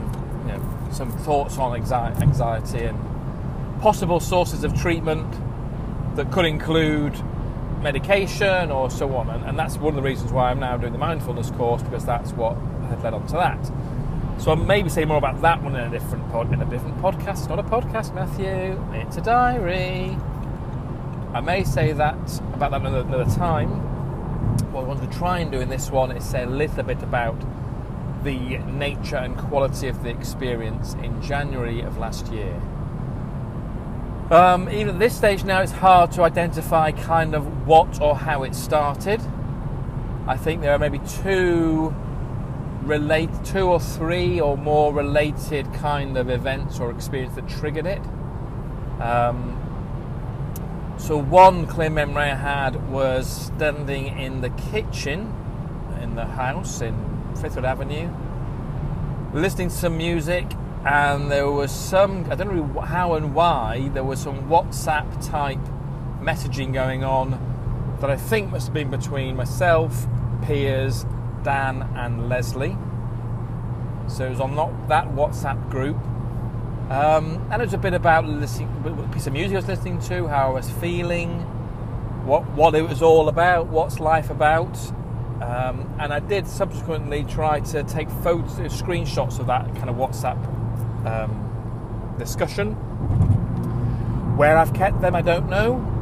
some 0.92 1.10
thoughts 1.10 1.58
on 1.58 1.76
anxiety 1.76 2.84
and 2.84 3.80
possible 3.80 4.20
sources 4.20 4.64
of 4.64 4.74
treatment 4.80 5.26
that 6.16 6.32
could 6.32 6.44
include 6.44 7.14
medication 7.82 8.70
or 8.70 8.90
so 8.90 9.14
on. 9.16 9.28
And, 9.30 9.44
and, 9.44 9.58
that's 9.58 9.76
one 9.76 9.90
of 9.90 9.96
the 9.96 10.02
reasons 10.02 10.32
why 10.32 10.50
I'm 10.50 10.60
now 10.60 10.76
doing 10.76 10.92
the 10.92 10.98
mindfulness 10.98 11.50
course 11.52 11.82
because 11.82 12.04
that's 12.04 12.32
what 12.32 12.56
had 12.88 13.02
led 13.02 13.14
on 13.14 13.26
to 13.28 13.34
that. 13.34 13.70
So 14.38 14.50
I'll 14.50 14.56
maybe 14.56 14.88
say 14.88 15.04
more 15.04 15.18
about 15.18 15.40
that 15.42 15.62
one 15.62 15.76
in 15.76 15.82
a 15.82 15.90
different 15.90 16.30
pod, 16.30 16.52
in 16.52 16.60
a 16.60 16.64
different 16.66 16.98
podcast. 16.98 17.38
It's 17.38 17.48
not 17.48 17.58
a 17.58 17.62
podcast, 17.62 18.14
Matthew. 18.14 18.82
It's 18.92 19.16
a 19.16 19.22
diary. 19.22 20.16
I 21.32 21.40
may 21.40 21.64
say 21.64 21.92
that 21.92 22.40
about 22.54 22.70
that 22.70 22.80
another, 22.80 23.00
another 23.00 23.30
time. 23.34 23.68
What 24.72 24.84
I 24.84 24.84
want 24.84 25.10
to 25.10 25.18
try 25.18 25.38
and 25.40 25.50
do 25.50 25.60
in 25.60 25.68
this 25.68 25.90
one 25.90 26.10
is 26.10 26.24
say 26.24 26.42
a 26.42 26.46
little 26.46 26.82
bit 26.82 27.02
about 27.02 27.36
the 28.26 28.59
nature 28.59 29.16
and 29.16 29.38
quality 29.38 29.88
of 29.88 30.02
the 30.02 30.11
experience 30.11 30.95
in 31.02 31.23
January 31.23 31.80
of 31.80 31.97
last 31.97 32.30
year. 32.33 32.61
Um, 34.30 34.68
even 34.68 34.97
at 34.97 34.99
this 34.99 35.16
stage 35.16 35.45
now, 35.45 35.62
it's 35.62 35.73
hard 35.73 36.11
to 36.12 36.23
identify 36.23 36.90
kind 36.90 37.35
of 37.35 37.66
what 37.66 38.00
or 38.00 38.16
how 38.16 38.42
it 38.42 38.54
started. 38.54 39.21
I 40.26 40.37
think 40.37 40.61
there 40.61 40.73
are 40.73 40.78
maybe 40.78 41.00
two 41.23 41.95
relate 42.83 43.30
two 43.45 43.66
or 43.68 43.80
three 43.80 44.40
or 44.40 44.56
more 44.56 44.92
related 44.92 45.73
kind 45.73 46.18
of 46.18 46.28
events 46.28 46.80
or 46.80 46.90
experience 46.90 47.35
that 47.37 47.49
triggered 47.49 47.87
it. 47.87 48.02
Um, 49.00 49.54
So 50.99 51.18
one 51.18 51.66
clear 51.66 51.90
memory 51.90 52.30
I 52.30 52.35
had 52.35 52.90
was 52.90 53.26
standing 53.28 54.18
in 54.18 54.40
the 54.40 54.50
kitchen 54.50 55.33
in 56.02 56.14
the 56.16 56.25
house 56.25 56.80
in 56.80 56.95
Frithwood 57.46 57.64
Avenue, 57.64 58.10
listening 59.32 59.68
to 59.68 59.74
some 59.74 59.96
music, 59.96 60.46
and 60.84 61.30
there 61.30 61.48
was 61.48 61.70
some 61.70 62.28
I 62.30 62.34
don't 62.34 62.54
know 62.54 62.80
how 62.80 63.14
and 63.14 63.34
why 63.34 63.88
there 63.94 64.02
was 64.02 64.20
some 64.20 64.48
WhatsApp 64.48 65.24
type 65.28 65.60
messaging 66.20 66.72
going 66.72 67.04
on 67.04 67.96
that 68.00 68.10
I 68.10 68.16
think 68.16 68.50
must 68.50 68.66
have 68.66 68.74
been 68.74 68.90
between 68.90 69.36
myself, 69.36 70.08
Piers, 70.42 71.06
Dan, 71.44 71.88
and 71.94 72.28
Leslie. 72.28 72.76
So 74.08 74.26
it 74.26 74.30
was 74.30 74.40
on 74.40 74.56
not 74.56 74.88
that 74.88 75.06
WhatsApp 75.08 75.70
group. 75.70 75.96
Um, 76.90 77.46
and 77.50 77.62
it 77.62 77.64
was 77.64 77.74
a 77.74 77.78
bit 77.78 77.94
about 77.94 78.26
listening, 78.26 78.68
what 78.82 79.12
piece 79.12 79.26
of 79.28 79.32
music 79.32 79.54
I 79.54 79.58
was 79.58 79.68
listening 79.68 80.00
to, 80.02 80.26
how 80.26 80.50
I 80.50 80.54
was 80.54 80.70
feeling, 80.70 81.40
what 82.26 82.48
what 82.50 82.74
it 82.74 82.88
was 82.88 83.02
all 83.02 83.28
about, 83.28 83.68
what's 83.68 84.00
life 84.00 84.30
about. 84.30 84.76
Um, 85.40 85.94
and 86.00 86.12
I 86.12 86.20
did 86.20 86.46
subsequently 86.46 87.24
try 87.24 87.60
to 87.60 87.82
take 87.84 88.08
photos, 88.08 88.56
screenshots 88.82 89.38
of 89.38 89.46
that 89.48 89.66
kind 89.76 89.90
of 89.90 89.96
WhatsApp 89.96 90.38
um, 91.06 92.16
discussion. 92.18 92.72
Where 94.36 94.56
I've 94.56 94.72
kept 94.72 95.00
them, 95.00 95.14
I 95.14 95.22
don't 95.22 95.48
know. 95.48 95.92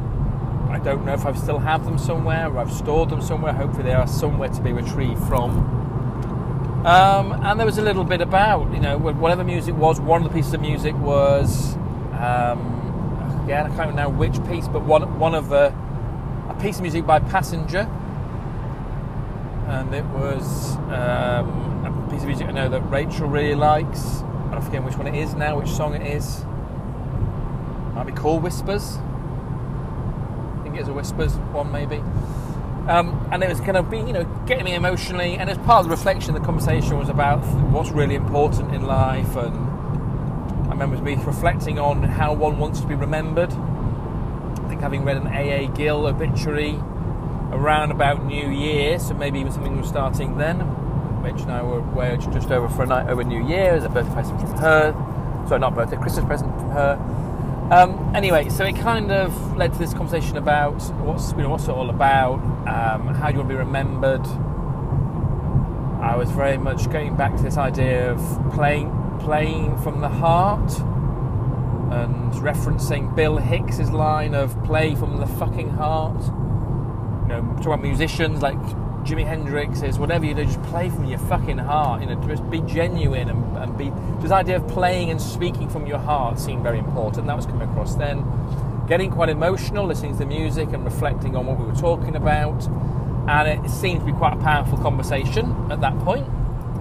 I 0.69 0.79
don't 0.79 1.05
know 1.05 1.13
if 1.13 1.25
I 1.25 1.33
still 1.33 1.59
have 1.59 1.85
them 1.85 1.97
somewhere 1.97 2.47
or 2.47 2.59
I've 2.59 2.71
stored 2.71 3.09
them 3.09 3.21
somewhere. 3.21 3.53
Hopefully, 3.53 3.83
they 3.83 3.93
are 3.93 4.07
somewhere 4.07 4.49
to 4.49 4.61
be 4.61 4.73
retrieved 4.73 5.21
from. 5.27 5.75
Um, 6.85 7.31
and 7.43 7.59
there 7.59 7.65
was 7.65 7.77
a 7.77 7.81
little 7.81 8.03
bit 8.03 8.21
about, 8.21 8.71
you 8.71 8.79
know, 8.79 8.97
whatever 8.97 9.43
music 9.43 9.75
was, 9.75 9.99
one 9.99 10.23
of 10.23 10.29
the 10.29 10.33
pieces 10.33 10.53
of 10.53 10.61
music 10.61 10.95
was, 10.97 11.75
um, 12.13 12.59
again, 13.43 13.65
I 13.65 13.69
can't 13.69 13.89
remember 13.89 13.93
now 13.93 14.09
which 14.09 14.43
piece, 14.47 14.67
but 14.67 14.83
one, 14.83 15.17
one 15.17 15.33
of 15.33 15.49
the, 15.49 15.73
a 16.47 16.57
piece 16.61 16.75
of 16.75 16.83
music 16.83 17.05
by 17.05 17.19
Passenger. 17.19 17.89
And 19.67 19.93
it 19.93 20.05
was 20.05 20.75
um, 20.77 21.85
a 21.85 22.07
piece 22.11 22.21
of 22.21 22.27
music 22.27 22.47
I 22.47 22.51
know 22.51 22.69
that 22.69 22.81
Rachel 22.81 23.27
really 23.27 23.55
likes. 23.55 24.21
I 24.51 24.61
forget 24.61 24.83
which 24.83 24.95
one 24.97 25.07
it 25.07 25.15
is 25.15 25.33
now, 25.33 25.59
which 25.59 25.69
song 25.69 25.93
it 25.93 26.05
is. 26.05 26.45
Might 27.93 28.05
be 28.05 28.11
called 28.11 28.43
Whispers 28.43 28.97
I 30.59 30.63
think 30.63 30.77
it's 30.77 30.89
a 30.89 30.93
Whispers 30.93 31.33
one 31.53 31.71
maybe. 31.71 31.97
Um, 32.87 33.27
and 33.31 33.43
it 33.43 33.49
was 33.49 33.59
kind 33.61 33.77
of 33.77 33.89
be, 33.89 33.97
you 33.97 34.13
know, 34.13 34.25
getting 34.45 34.65
me 34.65 34.75
emotionally, 34.75 35.37
and 35.37 35.49
as 35.49 35.57
part 35.59 35.79
of 35.79 35.85
the 35.85 35.91
reflection, 35.91 36.35
the 36.35 36.39
conversation 36.39 36.99
was 36.99 37.09
about 37.09 37.39
what's 37.71 37.89
really 37.89 38.13
important 38.13 38.75
in 38.75 38.85
life, 38.85 39.35
and 39.35 39.55
I 40.67 40.69
remember 40.69 41.01
me 41.01 41.15
reflecting 41.15 41.79
on 41.79 42.03
how 42.03 42.33
one 42.33 42.59
wants 42.59 42.81
to 42.81 42.87
be 42.87 42.93
remembered. 42.93 43.51
I 43.51 44.67
think 44.67 44.81
having 44.81 45.03
read 45.03 45.17
an 45.17 45.27
A.A. 45.27 45.67
Gill 45.69 46.05
obituary 46.05 46.79
around 47.55 47.91
about 47.91 48.25
New 48.25 48.49
Year, 48.49 48.99
so 48.99 49.13
maybe 49.13 49.39
even 49.39 49.51
something 49.51 49.77
was 49.77 49.87
starting 49.87 50.37
then. 50.37 50.59
Mitch 51.23 51.41
and 51.41 51.51
I 51.51 51.63
were 51.63 51.79
away 51.79 52.17
just 52.17 52.51
over 52.51 52.69
for 52.69 52.83
a 52.83 52.85
night 52.85 53.09
over 53.09 53.23
New 53.23 53.43
Year 53.47 53.73
as 53.73 53.83
a 53.83 53.89
birthday 53.89 54.13
present 54.13 54.39
from 54.39 54.57
her. 54.57 55.45
Sorry, 55.47 55.59
not 55.59 55.73
birthday, 55.73 55.97
Christmas 55.97 56.25
present 56.25 56.51
from 56.59 56.69
her. 56.71 56.99
Um, 57.71 58.15
anyway, 58.15 58.49
so 58.49 58.63
it 58.63 58.75
kind 58.75 59.11
of 59.11 59.57
led 59.57 59.73
to 59.73 59.79
this 59.79 59.91
conversation 59.91 60.37
about 60.37 60.79
what's 60.99 61.31
you 61.31 61.39
know 61.39 61.49
what's 61.49 61.63
it 61.63 61.71
all 61.71 61.89
about, 61.89 62.35
um, 62.67 63.07
how 63.15 63.27
do 63.29 63.33
you 63.33 63.39
want 63.39 63.49
to 63.49 63.55
be 63.55 63.55
remembered. 63.55 64.25
I 65.99 66.15
was 66.15 66.29
very 66.29 66.57
much 66.57 66.91
going 66.91 67.15
back 67.15 67.35
to 67.37 67.41
this 67.41 67.57
idea 67.57 68.11
of 68.11 68.51
playing 68.53 68.91
playing 69.19 69.77
from 69.77 70.01
the 70.01 70.09
heart 70.09 70.77
and 71.91 72.31
referencing 72.33 73.15
Bill 73.15 73.37
Hicks's 73.37 73.89
line 73.89 74.35
of 74.35 74.63
"play 74.63 74.93
from 74.93 75.17
the 75.17 75.25
fucking 75.25 75.71
heart." 75.71 76.21
Know, 77.41 77.55
talk 77.57 77.65
about 77.65 77.81
musicians 77.81 78.41
like 78.41 78.57
Jimi 79.03 79.25
Hendrix 79.25 79.81
is 79.83 79.99
whatever 79.99 80.25
you 80.25 80.33
do, 80.33 80.45
just 80.45 80.61
play 80.63 80.89
from 80.89 81.05
your 81.05 81.19
fucking 81.19 81.59
heart. 81.59 82.01
You 82.01 82.07
know, 82.07 82.27
just 82.27 82.49
be 82.49 82.61
genuine 82.61 83.29
and, 83.29 83.57
and 83.57 83.77
be. 83.77 83.91
This 84.21 84.31
idea 84.31 84.55
of 84.55 84.67
playing 84.67 85.11
and 85.11 85.21
speaking 85.21 85.69
from 85.69 85.85
your 85.85 85.99
heart 85.99 86.39
seemed 86.39 86.63
very 86.63 86.79
important. 86.79 87.27
That 87.27 87.35
was 87.35 87.45
coming 87.45 87.69
across 87.69 87.95
then. 87.95 88.25
Getting 88.87 89.11
quite 89.11 89.29
emotional, 89.29 89.85
listening 89.85 90.13
to 90.13 90.19
the 90.19 90.25
music 90.25 90.69
and 90.73 90.83
reflecting 90.83 91.35
on 91.35 91.45
what 91.45 91.59
we 91.59 91.65
were 91.65 91.75
talking 91.75 92.15
about, 92.15 92.67
and 93.27 93.65
it 93.65 93.69
seemed 93.69 93.99
to 93.99 94.05
be 94.05 94.13
quite 94.13 94.33
a 94.33 94.37
powerful 94.37 94.77
conversation 94.77 95.71
at 95.71 95.81
that 95.81 95.97
point. 95.99 96.25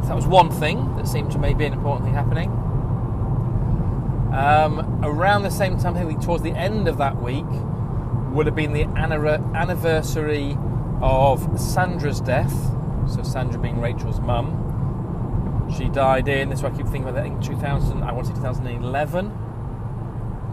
So 0.02 0.08
that 0.08 0.16
was 0.16 0.26
one 0.26 0.50
thing 0.50 0.96
that 0.96 1.08
seemed 1.08 1.32
to 1.32 1.38
maybe 1.38 1.58
be 1.60 1.64
an 1.66 1.72
important 1.72 2.04
thing 2.04 2.14
happening. 2.14 2.50
Um, 4.34 5.00
around 5.02 5.42
the 5.42 5.50
same 5.50 5.78
time, 5.78 5.96
I 5.96 6.04
think 6.04 6.22
towards 6.22 6.42
the 6.42 6.52
end 6.52 6.88
of 6.88 6.98
that 6.98 7.22
week, 7.22 7.46
would 8.34 8.46
have 8.46 8.56
been 8.56 8.72
the 8.72 8.82
anniversary 8.84 10.58
of 11.00 11.58
Sandra's 11.58 12.20
death. 12.20 12.52
So 13.08 13.22
Sandra 13.22 13.60
being 13.60 13.80
Rachel's 13.80 14.18
mum. 14.20 15.70
She 15.76 15.88
died 15.88 16.28
in, 16.28 16.48
this 16.50 16.58
is 16.58 16.62
what 16.62 16.74
I 16.74 16.76
keep 16.76 16.86
thinking 16.86 17.08
about, 17.08 17.18
I 17.18 17.28
think 17.28 17.42
2000, 17.42 18.02
I 18.02 18.12
want 18.12 18.26
to 18.26 18.32
say 18.34 18.40
2011. 18.40 19.26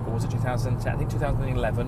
Or 0.06 0.14
was 0.14 0.24
it 0.24 0.32
2010? 0.32 0.94
I 0.94 0.98
think 0.98 1.10
2011. 1.10 1.88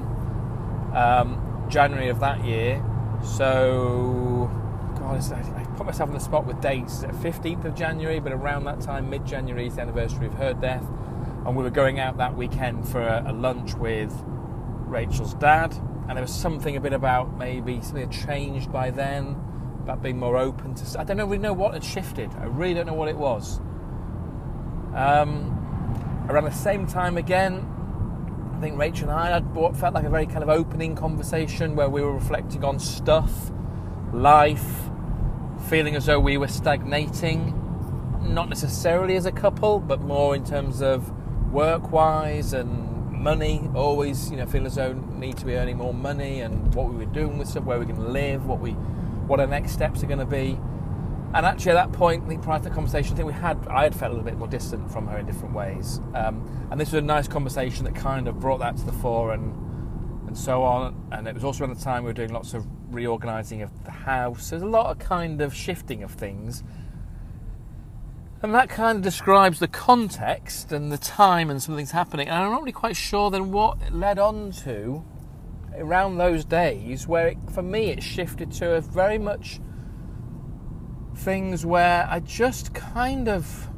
Um, 0.93 1.65
January 1.69 2.09
of 2.09 2.19
that 2.19 2.43
year. 2.43 2.83
So, 3.23 4.51
God, 4.99 5.31
I 5.31 5.63
put 5.77 5.85
myself 5.85 6.09
on 6.09 6.15
the 6.15 6.19
spot 6.19 6.45
with 6.45 6.59
dates. 6.59 7.03
15th 7.03 7.65
of 7.65 7.75
January, 7.75 8.19
but 8.19 8.33
around 8.33 8.65
that 8.65 8.81
time, 8.81 9.09
mid 9.09 9.25
January, 9.25 9.67
is 9.67 9.75
the 9.75 9.81
anniversary 9.81 10.27
of 10.27 10.33
her 10.35 10.53
death. 10.53 10.85
And 11.45 11.55
we 11.55 11.63
were 11.63 11.69
going 11.69 11.99
out 11.99 12.17
that 12.17 12.35
weekend 12.35 12.87
for 12.87 13.01
a, 13.01 13.23
a 13.27 13.33
lunch 13.33 13.75
with 13.75 14.11
Rachel's 14.93 15.33
dad 15.33 15.75
and 16.07 16.17
there 16.17 16.21
was 16.21 16.33
something 16.33 16.75
a 16.75 16.81
bit 16.81 16.93
about 16.93 17.37
maybe 17.37 17.81
something 17.81 18.09
had 18.09 18.11
changed 18.11 18.71
by 18.71 18.91
then, 18.91 19.35
about 19.81 20.03
being 20.03 20.19
more 20.19 20.37
open 20.37 20.75
to. 20.75 20.99
I 20.99 21.03
don't 21.03 21.17
know, 21.17 21.25
really 21.25 21.39
know 21.39 21.53
what 21.53 21.73
had 21.73 21.83
shifted. 21.83 22.29
I 22.39 22.45
really 22.45 22.75
don't 22.75 22.85
know 22.85 22.93
what 22.93 23.09
it 23.09 23.17
was. 23.17 23.59
Um, 24.95 26.25
around 26.29 26.45
the 26.45 26.51
same 26.51 26.85
time 26.85 27.17
again, 27.17 27.67
I 28.55 28.59
think 28.61 28.77
Rachel 28.77 29.09
and 29.09 29.19
I 29.19 29.31
had 29.31 29.55
what 29.55 29.75
felt 29.75 29.93
like 29.95 30.05
a 30.05 30.09
very 30.09 30.27
kind 30.27 30.43
of 30.43 30.49
opening 30.49 30.95
conversation 30.95 31.75
where 31.75 31.89
we 31.89 32.01
were 32.01 32.13
reflecting 32.13 32.63
on 32.63 32.79
stuff, 32.79 33.51
life, 34.13 34.89
feeling 35.69 35.95
as 35.95 36.05
though 36.05 36.19
we 36.19 36.37
were 36.37 36.47
stagnating, 36.47 37.59
not 38.21 38.49
necessarily 38.49 39.15
as 39.15 39.25
a 39.25 39.31
couple, 39.31 39.79
but 39.79 40.01
more 40.01 40.35
in 40.35 40.45
terms 40.45 40.81
of 40.81 41.11
work 41.51 41.91
wise 41.91 42.53
and 42.53 42.92
money, 43.23 43.69
always, 43.73 44.29
you 44.29 44.37
know, 44.37 44.45
feel 44.45 44.65
as 44.65 44.75
though 44.75 44.93
need 44.93 45.37
to 45.37 45.45
be 45.45 45.55
earning 45.55 45.77
more 45.77 45.93
money 45.93 46.41
and 46.41 46.75
what 46.75 46.89
we 46.89 46.95
were 46.95 47.11
doing 47.11 47.37
with 47.37 47.47
stuff, 47.47 47.63
where 47.63 47.79
we're 47.79 47.85
going 47.85 47.95
to 47.95 48.09
live, 48.09 48.45
what 48.45 48.59
we, 48.59 48.71
what 48.71 49.39
our 49.39 49.47
next 49.47 49.71
steps 49.71 50.03
are 50.03 50.07
going 50.07 50.19
to 50.19 50.25
be. 50.25 50.59
And 51.33 51.47
actually, 51.47 51.71
at 51.71 51.75
that 51.75 51.93
point, 51.93 52.25
I 52.25 52.27
think 52.27 52.43
prior 52.43 52.59
to 52.59 52.65
the 52.65 52.75
conversation, 52.75 53.13
I 53.13 53.15
think 53.15 53.27
we 53.27 53.33
had, 53.33 53.65
I 53.67 53.83
had 53.83 53.95
felt 53.95 54.11
a 54.11 54.15
little 54.15 54.29
bit 54.29 54.37
more 54.37 54.47
distant 54.47 54.91
from 54.91 55.07
her 55.07 55.17
in 55.17 55.25
different 55.25 55.55
ways. 55.55 55.99
Um, 56.13 56.67
and 56.69 56.79
this 56.79 56.91
was 56.91 57.01
a 57.01 57.05
nice 57.05 57.27
conversation 57.27 57.85
that 57.85 57.95
kind 57.95 58.27
of 58.27 58.39
brought 58.39 58.59
that 58.59 58.77
to 58.77 58.85
the 58.85 58.91
fore 58.91 59.33
and 59.33 59.55
and 60.33 60.37
so 60.37 60.63
on. 60.63 61.09
And 61.11 61.27
it 61.27 61.35
was 61.35 61.43
also 61.43 61.63
around 61.63 61.75
the 61.75 61.83
time 61.83 62.03
we 62.03 62.09
were 62.09 62.13
doing 62.13 62.33
lots 62.33 62.55
of 62.55 62.65
reorganising 62.89 63.61
of 63.61 63.83
the 63.83 63.91
house. 63.91 64.49
There's 64.49 64.63
a 64.63 64.67
lot 64.67 64.87
of 64.87 64.97
kind 64.97 65.41
of 65.41 65.53
shifting 65.53 66.01
of 66.01 66.11
things 66.11 66.63
and 68.43 68.53
that 68.53 68.69
kind 68.69 68.97
of 68.97 69.01
describes 69.01 69.59
the 69.59 69.69
context 69.69 70.73
and 70.73 70.91
the 70.91 70.97
time 70.97 71.49
and 71.49 71.63
something's 71.63 71.91
happening. 71.91 72.27
And 72.27 72.43
I'm 72.43 72.51
not 72.51 72.59
really 72.59 72.73
quite 72.73 72.97
sure 72.97 73.31
then 73.31 73.51
what 73.51 73.93
led 73.93 74.19
on 74.19 74.51
to 74.63 75.03
around 75.77 76.17
those 76.17 76.43
days 76.43 77.07
where 77.07 77.29
it, 77.29 77.37
for 77.51 77.63
me 77.63 77.89
it 77.89 78.03
shifted 78.03 78.51
to 78.51 78.75
a 78.75 78.81
very 78.81 79.17
much 79.17 79.61
things 81.15 81.65
where 81.65 82.05
I 82.09 82.19
just 82.19 82.73
kind 82.73 83.29
of 83.29 83.69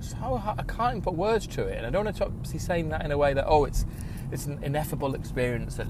so 0.00 0.40
I 0.56 0.62
can't 0.62 1.02
put 1.02 1.14
words 1.14 1.46
to 1.48 1.64
it, 1.64 1.78
and 1.78 1.86
I 1.86 1.90
don't 1.90 2.04
want 2.04 2.16
to 2.16 2.52
be 2.52 2.58
saying 2.58 2.88
that 2.90 3.04
in 3.04 3.10
a 3.10 3.18
way 3.18 3.34
that 3.34 3.44
oh 3.46 3.64
it's 3.64 3.84
it's 4.30 4.46
an 4.46 4.62
ineffable 4.62 5.14
experience 5.14 5.76
that 5.76 5.88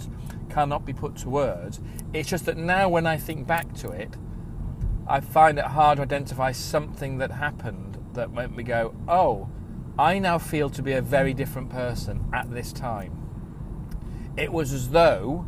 cannot 0.49 0.85
be 0.85 0.93
put 0.93 1.17
to 1.17 1.29
words. 1.29 1.81
It's 2.13 2.29
just 2.29 2.47
that 2.47 2.57
now 2.57 2.89
when 2.89 3.07
I 3.07 3.17
think 3.17 3.47
back 3.47 3.73
to 3.75 3.91
it, 3.91 4.17
I 5.09 5.21
find 5.21 5.59
it 5.59 5.65
hard 5.65 5.97
to 5.97 6.03
identify 6.03 6.53
something 6.53 7.19
that 7.19 7.33
happened 7.33 7.99
that 8.13 8.33
made 8.33 8.55
me 8.55 8.63
go, 8.63 8.95
oh, 9.09 9.49
I 9.99 10.19
now 10.19 10.39
feel 10.39 10.69
to 10.71 10.83
be 10.83 10.93
a 10.93 11.03
very 11.03 11.33
different 11.33 11.71
person 11.71 12.27
at 12.33 12.53
this 12.53 12.73
time. 12.73 13.15
It 14.37 14.53
was 14.53 14.73
as 14.73 14.91
though 14.91 15.47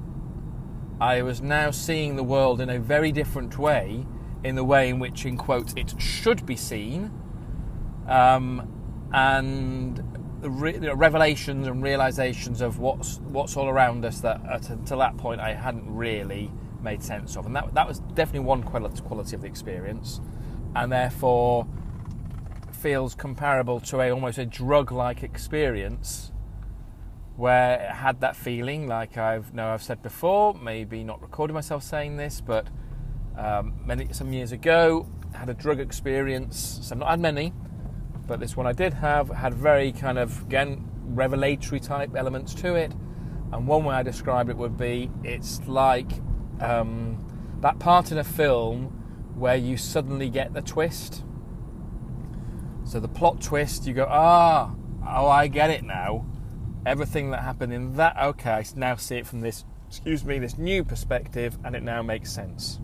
I 1.00 1.22
was 1.22 1.40
now 1.40 1.70
seeing 1.70 2.16
the 2.16 2.24
world 2.24 2.60
in 2.60 2.70
a 2.70 2.78
very 2.78 3.12
different 3.12 3.58
way, 3.58 4.06
in 4.42 4.54
the 4.54 4.64
way 4.64 4.88
in 4.88 4.98
which, 4.98 5.26
in 5.26 5.36
quotes, 5.36 5.74
it 5.74 5.94
should 6.00 6.46
be 6.46 6.56
seen, 6.56 7.12
um, 8.08 8.66
and 9.12 10.02
re- 10.42 10.78
revelations 10.78 11.66
and 11.66 11.82
realizations 11.82 12.60
of 12.60 12.78
what's 12.78 13.18
what's 13.18 13.56
all 13.56 13.68
around 13.68 14.04
us 14.04 14.20
that 14.20 14.40
until 14.70 14.98
that 14.98 15.16
point 15.16 15.40
I 15.40 15.54
hadn't 15.54 15.94
really 15.94 16.50
made 16.82 17.02
sense 17.02 17.36
of. 17.36 17.46
And 17.46 17.54
that, 17.56 17.74
that 17.74 17.86
was 17.86 18.00
definitely 18.14 18.40
one 18.40 18.62
quality 18.62 19.34
of 19.34 19.42
the 19.42 19.46
experience, 19.46 20.20
and 20.74 20.90
therefore 20.92 21.66
feels 22.72 23.14
comparable 23.14 23.78
to 23.78 24.00
a 24.00 24.10
almost 24.10 24.38
a 24.38 24.46
drug 24.46 24.90
like 24.90 25.22
experience 25.22 26.32
where 27.36 27.80
it 27.80 27.90
had 27.90 28.20
that 28.20 28.36
feeling, 28.36 28.86
like 28.86 29.16
I've 29.16 29.54
know 29.54 29.68
I've 29.68 29.82
said 29.82 30.02
before, 30.02 30.54
maybe 30.54 31.02
not 31.02 31.22
recorded 31.22 31.54
myself 31.54 31.82
saying 31.82 32.16
this, 32.16 32.40
but 32.40 32.68
um, 33.36 33.80
many 33.84 34.12
some 34.12 34.32
years 34.32 34.52
ago, 34.52 35.08
had 35.34 35.48
a 35.48 35.54
drug 35.54 35.80
experience. 35.80 36.80
So 36.82 36.94
I've 36.94 36.98
not 36.98 37.10
had 37.10 37.20
many, 37.20 37.52
but 38.26 38.40
this 38.40 38.56
one 38.56 38.66
I 38.66 38.72
did 38.72 38.92
have 38.94 39.30
had 39.30 39.54
very 39.54 39.92
kind 39.92 40.18
of 40.18 40.42
again 40.42 40.86
revelatory 41.04 41.80
type 41.80 42.14
elements 42.14 42.54
to 42.56 42.74
it. 42.74 42.92
And 43.52 43.66
one 43.66 43.84
way 43.84 43.94
I 43.94 44.02
describe 44.02 44.48
it 44.48 44.56
would 44.56 44.76
be 44.76 45.10
it's 45.24 45.66
like 45.66 46.10
um, 46.60 47.58
that 47.60 47.78
part 47.78 48.12
in 48.12 48.18
a 48.18 48.24
film 48.24 48.96
where 49.34 49.56
you 49.56 49.76
suddenly 49.76 50.28
get 50.28 50.52
the 50.52 50.60
twist. 50.60 51.24
So 52.84 53.00
the 53.00 53.08
plot 53.08 53.40
twist, 53.40 53.86
you 53.86 53.94
go, 53.94 54.06
ah, 54.08 54.74
oh, 55.06 55.28
I 55.28 55.46
get 55.46 55.70
it 55.70 55.82
now. 55.84 56.26
Everything 56.84 57.30
that 57.30 57.42
happened 57.42 57.72
in 57.72 57.96
that, 57.96 58.16
okay, 58.20 58.50
I 58.50 58.64
now 58.74 58.96
see 58.96 59.16
it 59.16 59.26
from 59.26 59.40
this, 59.40 59.64
excuse 59.88 60.24
me, 60.24 60.38
this 60.38 60.58
new 60.58 60.84
perspective, 60.84 61.58
and 61.64 61.74
it 61.76 61.82
now 61.82 62.02
makes 62.02 62.32
sense. 62.32 62.80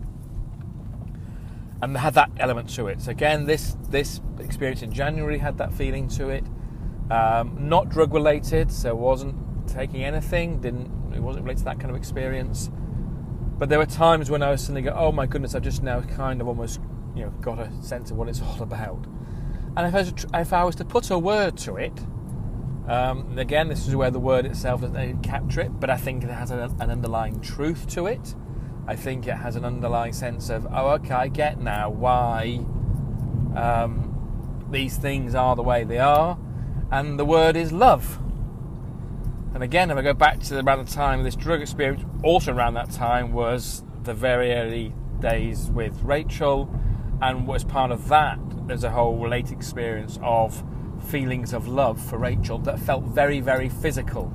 And 1.81 1.95
had 1.97 2.15
that 2.15 2.31
element 2.37 2.69
to 2.75 2.87
it. 2.87 3.01
So 3.01 3.11
again, 3.11 3.45
this 3.45 3.77
this 3.89 4.19
experience 4.39 4.81
in 4.81 4.91
January 4.91 5.37
had 5.37 5.59
that 5.59 5.71
feeling 5.73 6.07
to 6.09 6.29
it. 6.29 6.43
Um, 7.11 7.55
not 7.69 7.89
drug 7.89 8.13
related, 8.13 8.71
so 8.71 8.95
wasn't 8.95 9.35
taking 9.67 10.03
anything. 10.03 10.59
Didn't 10.59 11.13
it 11.13 11.19
wasn't 11.19 11.45
related 11.45 11.59
to 11.59 11.65
that 11.65 11.79
kind 11.79 11.91
of 11.91 11.97
experience. 11.97 12.71
But 13.57 13.69
there 13.69 13.79
were 13.79 13.85
times 13.85 14.29
when 14.29 14.43
I 14.43 14.51
was 14.51 14.61
suddenly 14.61 14.83
go, 14.83 14.93
oh 14.95 15.11
my 15.11 15.25
goodness, 15.25 15.55
I've 15.55 15.63
just 15.63 15.81
now 15.81 16.01
kind 16.01 16.41
of 16.41 16.47
almost 16.47 16.79
you 17.15 17.23
know 17.23 17.31
got 17.41 17.59
a 17.59 17.71
sense 17.81 18.11
of 18.11 18.17
what 18.17 18.29
it's 18.29 18.41
all 18.43 18.61
about. 18.61 19.05
And 19.75 19.87
if 19.87 19.93
I 19.93 19.99
was 19.99 20.25
if 20.33 20.53
I 20.53 20.63
was 20.63 20.75
to 20.75 20.85
put 20.85 21.09
a 21.09 21.17
word 21.17 21.57
to 21.57 21.75
it, 21.77 21.99
um, 22.87 23.37
again, 23.37 23.67
this 23.67 23.87
is 23.87 23.95
where 23.95 24.11
the 24.11 24.19
word 24.19 24.45
itself 24.45 24.81
doesn't 24.81 25.21
capture 25.21 25.61
it, 25.61 25.79
but 25.79 25.89
I 25.89 25.97
think 25.97 26.23
it 26.23 26.29
has 26.29 26.51
an, 26.51 26.59
an 26.79 26.89
underlying 26.89 27.41
truth 27.41 27.85
to 27.87 28.05
it. 28.05 28.33
I 28.87 28.95
think 28.95 29.27
it 29.27 29.35
has 29.35 29.57
an 29.57 29.65
underlying 29.65 30.13
sense 30.13 30.49
of, 30.49 30.65
oh, 30.71 30.91
okay, 30.91 31.13
I 31.13 31.27
get 31.27 31.59
now 31.59 31.89
why 31.89 32.65
um, 33.57 34.65
these 34.71 34.95
things 34.95 35.35
are 35.35 35.57
the 35.57 35.63
way 35.63 35.83
they 35.83 35.99
are, 35.99 36.39
and 36.89 37.19
the 37.19 37.25
word 37.25 37.57
is 37.57 37.73
love. 37.73 38.19
And 39.53 39.63
again, 39.63 39.89
if 39.89 39.97
I 39.97 40.01
go 40.01 40.13
back 40.13 40.39
to 40.41 40.59
around 40.59 40.85
the 40.85 40.91
time 40.91 41.19
of 41.19 41.25
this 41.25 41.35
drug 41.35 41.61
experience, 41.61 42.03
also 42.23 42.53
around 42.53 42.75
that 42.75 42.91
time 42.91 43.31
was 43.31 43.83
the 44.03 44.13
very 44.13 44.53
early 44.53 44.93
days 45.19 45.69
with 45.71 45.99
Rachel, 46.03 46.69
and 47.21 47.47
was 47.47 47.63
part 47.63 47.91
of 47.91 48.07
that, 48.09 48.39
there's 48.67 48.83
a 48.83 48.91
whole 48.91 49.27
late 49.27 49.51
experience 49.51 50.19
of 50.21 50.63
feelings 51.09 51.53
of 51.53 51.67
love 51.67 51.99
for 51.99 52.17
Rachel 52.17 52.59
that 52.59 52.79
felt 52.79 53.03
very, 53.05 53.39
very 53.39 53.69
physical 53.69 54.31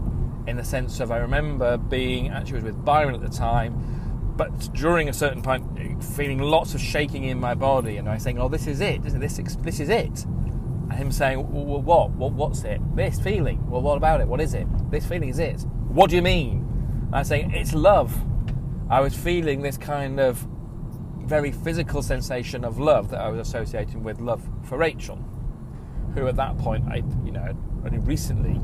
in 0.47 0.57
the 0.57 0.65
sense 0.65 0.99
of 1.01 1.13
I 1.13 1.19
remember 1.19 1.77
being 1.77 2.29
actually 2.29 2.55
was 2.55 2.65
with 2.65 2.85
Byron 2.85 3.15
at 3.15 3.21
the 3.21 3.29
time, 3.29 4.35
but 4.37 4.73
during 4.75 5.09
a 5.09 5.13
certain 5.13 5.43
point 5.43 6.03
feeling 6.03 6.39
lots 6.39 6.75
of 6.75 6.81
shaking 6.81 7.25
in 7.25 7.39
my 7.39 7.55
body, 7.55 7.97
and 7.97 8.09
I 8.09 8.15
was 8.15 8.23
saying, 8.23 8.39
"Oh, 8.39 8.49
this 8.49 8.67
is 8.67 8.81
it, 8.81 9.05
isn't 9.05 9.23
it? 9.23 9.29
This 9.29 9.57
this 9.57 9.79
is 9.79 9.89
it." 9.89 10.27
Him 10.91 11.11
saying, 11.11 11.39
well, 11.53 11.81
"What? 11.81 12.11
What? 12.11 12.33
What's 12.33 12.65
it? 12.65 12.81
This 12.97 13.19
feeling? 13.21 13.69
Well, 13.71 13.83
what 13.83 13.97
about 13.97 14.21
it? 14.21 14.29
What 14.29 14.41
is 14.41 14.55
it? 14.55 14.67
This 14.91 15.07
feeling 15.07 15.29
is 15.29 15.39
it? 15.39 15.63
What 15.89 16.11
do 16.11 16.17
you 16.17 16.23
mean?" 16.23 17.09
I 17.13 17.23
saying, 17.23 17.53
"It's 17.53 17.73
love." 17.75 18.15
I 18.91 19.01
was 19.01 19.15
feeling 19.15 19.63
this 19.63 19.79
kind 19.79 20.21
of 20.21 20.47
very 21.25 21.51
physical 21.51 22.03
sensation 22.03 22.65
of 22.65 22.79
love 22.79 23.09
that 23.11 23.21
I 23.21 23.29
was 23.29 23.41
associating 23.41 24.03
with 24.03 24.21
love 24.21 24.47
for 24.65 24.77
Rachel, 24.77 25.17
who 26.15 26.27
at 26.27 26.37
that 26.37 26.59
point 26.59 26.85
I, 26.89 26.97
you 27.25 27.33
know, 27.33 27.57
only 27.87 27.99
recently 27.99 28.61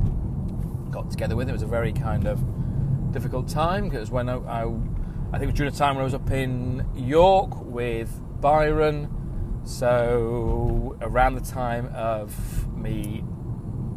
got 0.90 1.10
together 1.10 1.34
with. 1.36 1.48
It 1.48 1.52
was 1.52 1.62
a 1.62 1.66
very 1.66 1.92
kind 1.92 2.26
of 2.26 2.44
difficult 3.12 3.48
time 3.48 3.88
because 3.88 4.10
when 4.10 4.28
I, 4.28 4.36
I, 4.36 4.64
I 5.32 5.38
think 5.38 5.44
it 5.44 5.46
was 5.46 5.54
during 5.54 5.72
the 5.72 5.78
time 5.78 5.94
when 5.96 6.02
I 6.02 6.04
was 6.04 6.14
up 6.14 6.30
in 6.30 6.86
York 6.94 7.64
with 7.64 8.20
Byron. 8.40 9.08
So 9.68 10.96
around 11.02 11.34
the 11.34 11.42
time 11.42 11.90
of 11.94 12.74
me 12.74 13.22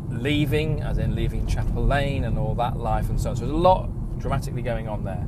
leaving, 0.10 0.82
as 0.82 0.98
in 0.98 1.16
leaving 1.16 1.48
Chapel 1.48 1.86
Lane 1.86 2.26
and 2.26 2.38
all 2.38 2.54
that 2.56 2.78
life 2.78 3.10
and 3.10 3.20
so 3.20 3.30
on. 3.30 3.36
So 3.38 3.46
there's 3.46 3.54
a 3.54 3.58
lot 3.58 4.20
dramatically 4.20 4.64
going 4.64 4.90
on 4.90 5.06
there. 5.06 5.26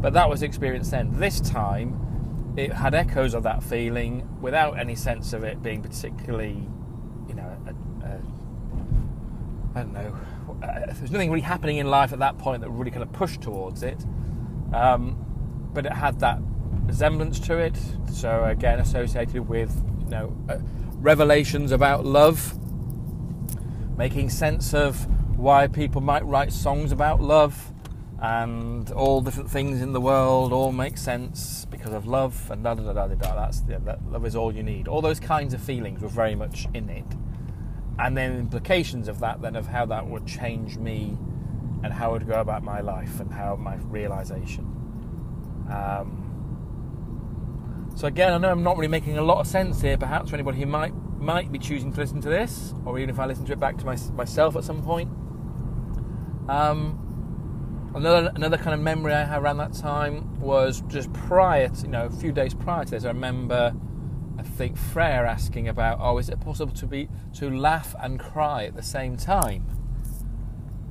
But 0.00 0.12
that 0.12 0.28
was 0.28 0.40
the 0.40 0.46
experience 0.46 0.90
then. 0.90 1.18
This 1.18 1.40
time, 1.40 2.54
it 2.56 2.72
had 2.72 2.94
echoes 2.94 3.34
of 3.34 3.42
that 3.42 3.64
feeling 3.64 4.28
without 4.40 4.78
any 4.78 4.94
sense 4.94 5.32
of 5.32 5.42
it 5.42 5.60
being 5.60 5.82
particularly, 5.82 6.68
you 7.28 7.34
know, 7.34 7.58
I 9.74 9.80
don't 9.80 9.92
know. 9.92 10.16
Uh, 10.62 10.86
there's 10.86 11.10
nothing 11.10 11.32
really 11.32 11.40
happening 11.40 11.78
in 11.78 11.88
life 11.88 12.12
at 12.12 12.20
that 12.20 12.38
point 12.38 12.60
that 12.62 12.70
really 12.70 12.92
kind 12.92 13.02
of 13.02 13.12
pushed 13.12 13.42
towards 13.42 13.82
it. 13.82 14.04
Um, 14.72 15.18
but 15.74 15.84
it 15.84 15.92
had 15.92 16.20
that 16.20 16.38
resemblance 16.86 17.40
to 17.40 17.58
it. 17.58 17.76
So 18.12 18.44
again, 18.44 18.80
associated 18.80 19.48
with 19.48 19.74
you 20.04 20.10
know 20.10 20.36
uh, 20.48 20.58
revelations 20.94 21.72
about 21.72 22.04
love, 22.04 22.58
making 23.96 24.30
sense 24.30 24.74
of 24.74 25.06
why 25.38 25.66
people 25.66 26.00
might 26.00 26.24
write 26.24 26.52
songs 26.52 26.92
about 26.92 27.20
love 27.20 27.72
and 28.20 28.90
all 28.92 29.20
different 29.20 29.50
things 29.50 29.82
in 29.82 29.92
the 29.92 30.00
world 30.00 30.52
all 30.52 30.72
make 30.72 30.96
sense 30.96 31.66
because 31.66 31.92
of 31.92 32.06
love 32.06 32.50
and 32.50 32.64
da 32.64 32.74
da 32.74 32.92
da 32.92 33.06
da 33.06 33.14
da. 33.14 33.34
That's 33.34 33.60
that 33.60 33.98
love 34.10 34.24
is 34.24 34.36
all 34.36 34.54
you 34.54 34.62
need. 34.62 34.88
All 34.88 35.02
those 35.02 35.20
kinds 35.20 35.52
of 35.52 35.60
feelings 35.60 36.00
were 36.00 36.08
very 36.08 36.34
much 36.34 36.66
in 36.72 36.88
it, 36.88 37.04
and 37.98 38.16
then 38.16 38.38
implications 38.38 39.08
of 39.08 39.20
that, 39.20 39.42
then 39.42 39.56
of 39.56 39.66
how 39.66 39.84
that 39.86 40.06
would 40.06 40.26
change 40.26 40.78
me, 40.78 41.18
and 41.82 41.92
how 41.92 42.10
I 42.10 42.12
would 42.14 42.26
go 42.26 42.40
about 42.40 42.62
my 42.62 42.80
life 42.80 43.20
and 43.20 43.32
how 43.32 43.56
my 43.56 43.74
realization. 43.76 44.64
Um, 45.70 46.23
so 47.94 48.06
again, 48.06 48.32
I 48.32 48.38
know 48.38 48.50
I'm 48.50 48.62
not 48.62 48.76
really 48.76 48.88
making 48.88 49.18
a 49.18 49.22
lot 49.22 49.40
of 49.40 49.46
sense 49.46 49.80
here, 49.80 49.96
perhaps 49.96 50.30
for 50.30 50.36
anybody 50.36 50.58
who 50.58 50.66
might 50.66 50.94
might 51.18 51.50
be 51.50 51.58
choosing 51.58 51.92
to 51.92 52.00
listen 52.00 52.20
to 52.20 52.28
this, 52.28 52.74
or 52.84 52.98
even 52.98 53.08
if 53.10 53.18
I 53.18 53.26
listen 53.26 53.44
to 53.46 53.52
it 53.52 53.60
back 53.60 53.78
to 53.78 53.86
my, 53.86 53.96
myself 54.14 54.56
at 54.56 54.64
some 54.64 54.82
point. 54.82 55.10
Um, 56.48 57.00
Another 57.94 58.32
another 58.34 58.56
kind 58.56 58.74
of 58.74 58.80
memory 58.80 59.12
I 59.12 59.22
had 59.22 59.40
around 59.40 59.58
that 59.58 59.72
time 59.72 60.40
was 60.40 60.82
just 60.88 61.12
prior 61.12 61.68
to, 61.68 61.82
you 61.82 61.88
know, 61.88 62.06
a 62.06 62.10
few 62.10 62.32
days 62.32 62.52
prior 62.52 62.84
to 62.84 62.90
this. 62.90 63.04
I 63.04 63.08
remember, 63.08 63.72
I 64.36 64.42
think 64.42 64.76
Freya 64.76 65.24
asking 65.24 65.68
about, 65.68 65.98
oh, 66.00 66.18
is 66.18 66.28
it 66.28 66.40
possible 66.40 66.74
to 66.74 66.86
be 66.88 67.08
to 67.34 67.48
laugh 67.56 67.94
and 68.00 68.18
cry 68.18 68.64
at 68.64 68.74
the 68.74 68.82
same 68.82 69.16
time? 69.16 69.64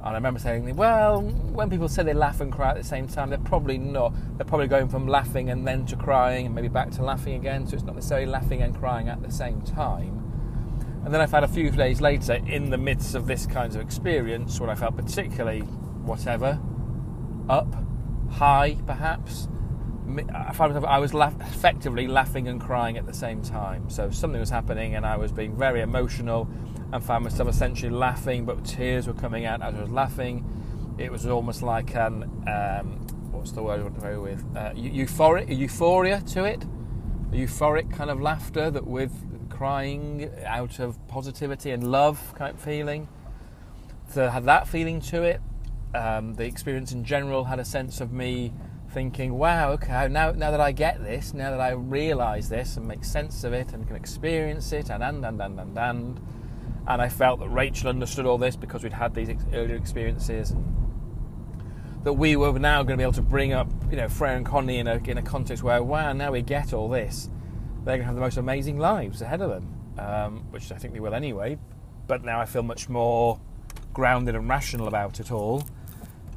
And 0.03 0.09
I 0.09 0.15
remember 0.15 0.39
saying, 0.39 0.75
well, 0.75 1.21
when 1.21 1.69
people 1.69 1.87
say 1.87 2.03
they 2.03 2.13
laugh 2.13 2.41
and 2.41 2.51
cry 2.51 2.71
at 2.71 2.75
the 2.75 2.83
same 2.83 3.07
time, 3.07 3.29
they're 3.29 3.39
probably 3.39 3.77
not. 3.77 4.13
They're 4.37 4.45
probably 4.45 4.67
going 4.67 4.89
from 4.89 5.07
laughing 5.07 5.49
and 5.49 5.65
then 5.65 5.85
to 5.85 5.95
crying 5.95 6.45
and 6.45 6.53
maybe 6.53 6.67
back 6.67 6.91
to 6.91 7.03
laughing 7.03 7.35
again. 7.35 7.65
So 7.65 7.75
it's 7.75 7.85
not 7.85 7.95
necessarily 7.95 8.27
laughing 8.27 8.61
and 8.61 8.77
crying 8.77 9.07
at 9.07 9.23
the 9.23 9.31
same 9.31 9.61
time. 9.61 10.19
And 11.05 11.13
then 11.13 11.21
I 11.21 11.25
found 11.25 11.45
a 11.45 11.47
few 11.47 11.71
days 11.71 12.01
later, 12.01 12.33
in 12.33 12.69
the 12.69 12.77
midst 12.77 13.15
of 13.15 13.27
this 13.27 13.45
kind 13.45 13.73
of 13.73 13.81
experience, 13.81 14.59
when 14.59 14.69
I 14.69 14.75
felt 14.75 14.97
particularly 14.97 15.61
whatever, 15.61 16.59
up, 17.47 17.73
high, 18.29 18.77
perhaps. 18.85 19.47
I 20.35 20.51
found 20.51 20.73
myself, 20.73 20.85
I 20.85 20.99
was 20.99 21.13
laugh, 21.13 21.35
effectively 21.39 22.07
laughing 22.07 22.49
and 22.49 22.59
crying 22.59 22.97
at 22.97 23.05
the 23.05 23.13
same 23.13 23.41
time. 23.41 23.89
So 23.89 24.11
something 24.11 24.39
was 24.39 24.49
happening, 24.49 24.95
and 24.95 25.05
I 25.05 25.15
was 25.15 25.31
being 25.31 25.55
very 25.57 25.79
emotional, 25.79 26.49
and 26.93 27.03
found 27.03 27.25
myself 27.25 27.49
essentially 27.49 27.91
laughing, 27.91 28.45
but 28.45 28.63
tears 28.63 29.07
were 29.07 29.13
coming 29.13 29.45
out 29.45 29.61
as 29.61 29.75
I 29.75 29.81
was 29.81 29.91
laughing. 29.91 30.45
It 30.97 31.11
was 31.11 31.25
almost 31.25 31.61
like 31.61 31.95
an 31.95 32.23
um, 32.47 33.05
what's 33.31 33.51
the 33.51 33.63
word 33.63 33.79
I 33.79 33.83
want 33.83 33.95
to 33.95 34.01
go 34.01 34.21
with? 34.21 34.45
Uh, 34.55 34.71
euphoric, 34.71 35.57
euphoria 35.57 36.21
to 36.21 36.45
it, 36.45 36.63
a 36.63 37.35
euphoric 37.35 37.91
kind 37.91 38.09
of 38.09 38.21
laughter 38.21 38.71
that 38.71 38.87
with 38.87 39.11
crying 39.49 40.29
out 40.45 40.79
of 40.79 41.05
positivity 41.07 41.71
and 41.71 41.85
love 41.85 42.33
kind 42.35 42.53
of 42.53 42.61
feeling. 42.61 43.07
So 44.09 44.29
had 44.29 44.45
that 44.45 44.67
feeling 44.67 45.01
to 45.01 45.23
it 45.23 45.41
um, 45.93 46.33
the 46.33 46.45
experience 46.45 46.91
in 46.91 47.03
general 47.03 47.45
had 47.45 47.59
a 47.59 47.65
sense 47.65 48.01
of 48.01 48.11
me 48.11 48.53
thinking, 48.91 49.33
wow, 49.33 49.71
okay, 49.71 50.07
now, 50.07 50.31
now 50.31 50.51
that 50.51 50.61
I 50.61 50.71
get 50.71 51.03
this, 51.03 51.33
now 51.33 51.51
that 51.51 51.59
I 51.59 51.71
realise 51.71 52.47
this 52.47 52.77
and 52.77 52.87
make 52.87 53.03
sense 53.03 53.43
of 53.43 53.53
it 53.53 53.73
and 53.73 53.87
can 53.87 53.95
experience 53.95 54.71
it, 54.71 54.89
and 54.89 55.03
and 55.03 55.25
and 55.25 55.41
and 55.41 55.59
and 55.59 55.77
and, 55.77 56.19
and 56.87 57.01
I 57.01 57.09
felt 57.09 57.39
that 57.39 57.49
Rachel 57.49 57.89
understood 57.89 58.25
all 58.25 58.37
this 58.37 58.55
because 58.55 58.83
we'd 58.83 58.93
had 58.93 59.13
these 59.13 59.29
earlier 59.53 59.75
experiences, 59.75 60.51
and 60.51 60.63
that 62.03 62.13
we 62.13 62.35
were 62.35 62.57
now 62.59 62.83
going 62.83 62.97
to 62.97 62.97
be 62.97 63.03
able 63.03 63.13
to 63.13 63.21
bring 63.21 63.53
up, 63.53 63.67
you 63.89 63.97
know, 63.97 64.09
Freya 64.09 64.35
and 64.35 64.45
Connie 64.45 64.79
in 64.79 64.87
a 64.87 64.95
in 65.05 65.17
a 65.17 65.21
context 65.21 65.63
where, 65.63 65.81
wow, 65.81 66.13
now 66.13 66.31
we 66.31 66.41
get 66.41 66.73
all 66.73 66.89
this, 66.89 67.29
they're 67.83 67.97
going 67.97 68.01
to 68.01 68.05
have 68.05 68.15
the 68.15 68.21
most 68.21 68.37
amazing 68.37 68.77
lives 68.77 69.21
ahead 69.21 69.41
of 69.41 69.49
them, 69.49 69.73
um, 69.97 70.45
which 70.51 70.71
I 70.71 70.75
think 70.75 70.93
they 70.93 70.99
will 70.99 71.13
anyway. 71.13 71.57
But 72.07 72.23
now 72.23 72.39
I 72.41 72.45
feel 72.45 72.63
much 72.63 72.89
more 72.89 73.39
grounded 73.93 74.35
and 74.35 74.49
rational 74.49 74.87
about 74.87 75.19
it 75.19 75.31
all 75.31 75.63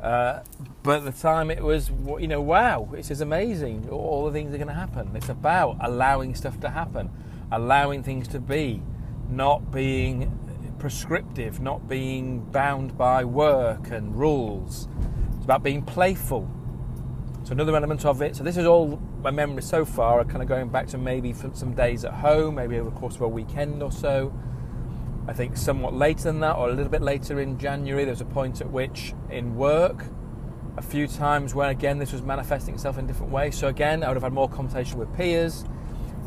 uh, 0.01 0.41
but 0.83 0.99
at 0.99 1.05
the 1.05 1.21
time, 1.21 1.51
it 1.51 1.63
was, 1.63 1.91
you 2.19 2.29
know, 2.29 2.41
wow, 2.41 2.89
this 2.93 3.11
is 3.11 3.21
amazing. 3.21 3.89
All 3.91 4.27
the 4.27 4.33
things 4.33 4.55
are 4.55 4.59
going 4.59 4.69
to 4.69 4.75
happen. 4.75 5.11
It's 5.15 5.29
about 5.29 5.79
allowing 5.81 6.35
stuff 6.35 6.61
to 6.61 6.71
happen, 6.71 7.11
allowing 7.51 8.03
things 8.03 8.29
to 8.29 8.41
be, 8.41 8.83
not 9.31 9.71
being 9.73 10.33
prescriptive, 10.79 11.61
not 11.61 11.89
being 11.89 12.41
bound 12.41 12.97
by 12.97 13.25
work 13.25 13.91
and 13.91 14.17
rules. 14.17 14.89
It's 15.37 15.45
about 15.45 15.63
being 15.63 15.83
playful. 15.83 16.51
So 17.45 17.53
another 17.53 17.77
element 17.77 18.05
of 18.05 18.23
it. 18.23 18.37
So 18.37 18.45
this 18.45 18.57
is 18.57 18.67
all 18.67 19.01
my 19.23 19.31
memory 19.31 19.63
so 19.63 19.85
far 19.85 20.25
kind 20.25 20.43
of 20.43 20.49
going 20.49 20.69
back 20.69 20.89
to 20.89 20.99
maybe 20.99 21.33
some 21.33 21.75
days 21.75 22.05
at 22.05 22.13
home, 22.13 22.57
maybe 22.57 22.79
over 22.79 22.91
the 22.91 22.97
course 22.97 23.15
of 23.15 23.23
a 23.23 23.29
weekend 23.29 23.83
or 23.83 23.93
so. 23.93 24.33
I 25.29 25.33
think 25.33 25.57
somewhat 25.57 25.95
later 25.95 26.25
than 26.25 26.41
that, 26.41 26.57
or 26.57 26.69
a 26.69 26.73
little 26.73 26.91
bit 26.91 27.03
later 27.03 27.41
in 27.41 27.59
January, 27.59 28.05
there 28.05 28.13
was 28.13 28.21
a 28.21 28.27
point 28.27 28.61
at 28.61 28.71
which 28.71 29.15
in 29.31 29.57
work, 29.57 30.05
a 30.77 30.83
few 30.83 31.07
times 31.07 31.55
where 31.55 31.71
again 31.71 31.99
this 31.99 32.13
was 32.13 32.23
manifesting 32.23 32.75
itself 32.75 32.99
in 32.99 33.07
different 33.07 33.33
ways. 33.33 33.57
So 33.57 33.69
again, 33.69 34.05
I 34.05 34.09
would 34.09 34.15
have 34.15 34.23
had 34.23 34.33
more 34.33 34.49
conversation 34.49 34.99
with 34.99 35.13
Piers. 35.17 35.65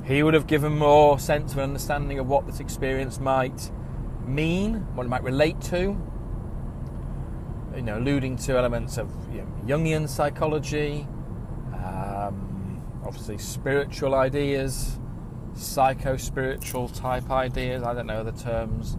He 0.10 0.24
would 0.24 0.34
have 0.34 0.48
given 0.48 0.76
more 0.76 1.20
sense 1.20 1.52
of 1.52 1.60
an 1.60 1.66
understanding 1.66 2.18
of 2.18 2.28
what 2.28 2.48
this 2.48 2.60
experience 2.60 3.20
might 3.20 3.70
mean, 4.26 4.88
what 4.96 5.06
it 5.06 5.10
might 5.10 5.22
relate 5.22 5.62
to. 5.62 5.96
You 7.76 7.82
know, 7.84 8.00
alluding 8.00 8.38
to 8.38 8.58
elements 8.58 8.98
of 8.98 9.12
you 9.32 9.42
know, 9.42 9.48
Jungian 9.68 10.10
psychology, 10.10 11.08
um, 11.76 12.82
obviously 13.06 13.38
spiritual 13.38 14.16
ideas, 14.16 15.00
psycho 15.54 16.18
spiritual 16.18 16.90
type 16.90 17.30
ideas. 17.30 17.84
I 17.84 17.94
don't 17.94 18.08
know 18.08 18.24
the 18.24 18.32
terms. 18.32 18.98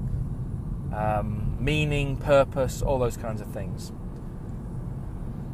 Um, 0.95 1.57
meaning, 1.59 2.19
purpose, 2.19 2.83
all 2.83 3.01
those 3.01 3.17
kinds 3.17 3.41
of 3.41 3.49
things 3.49 3.91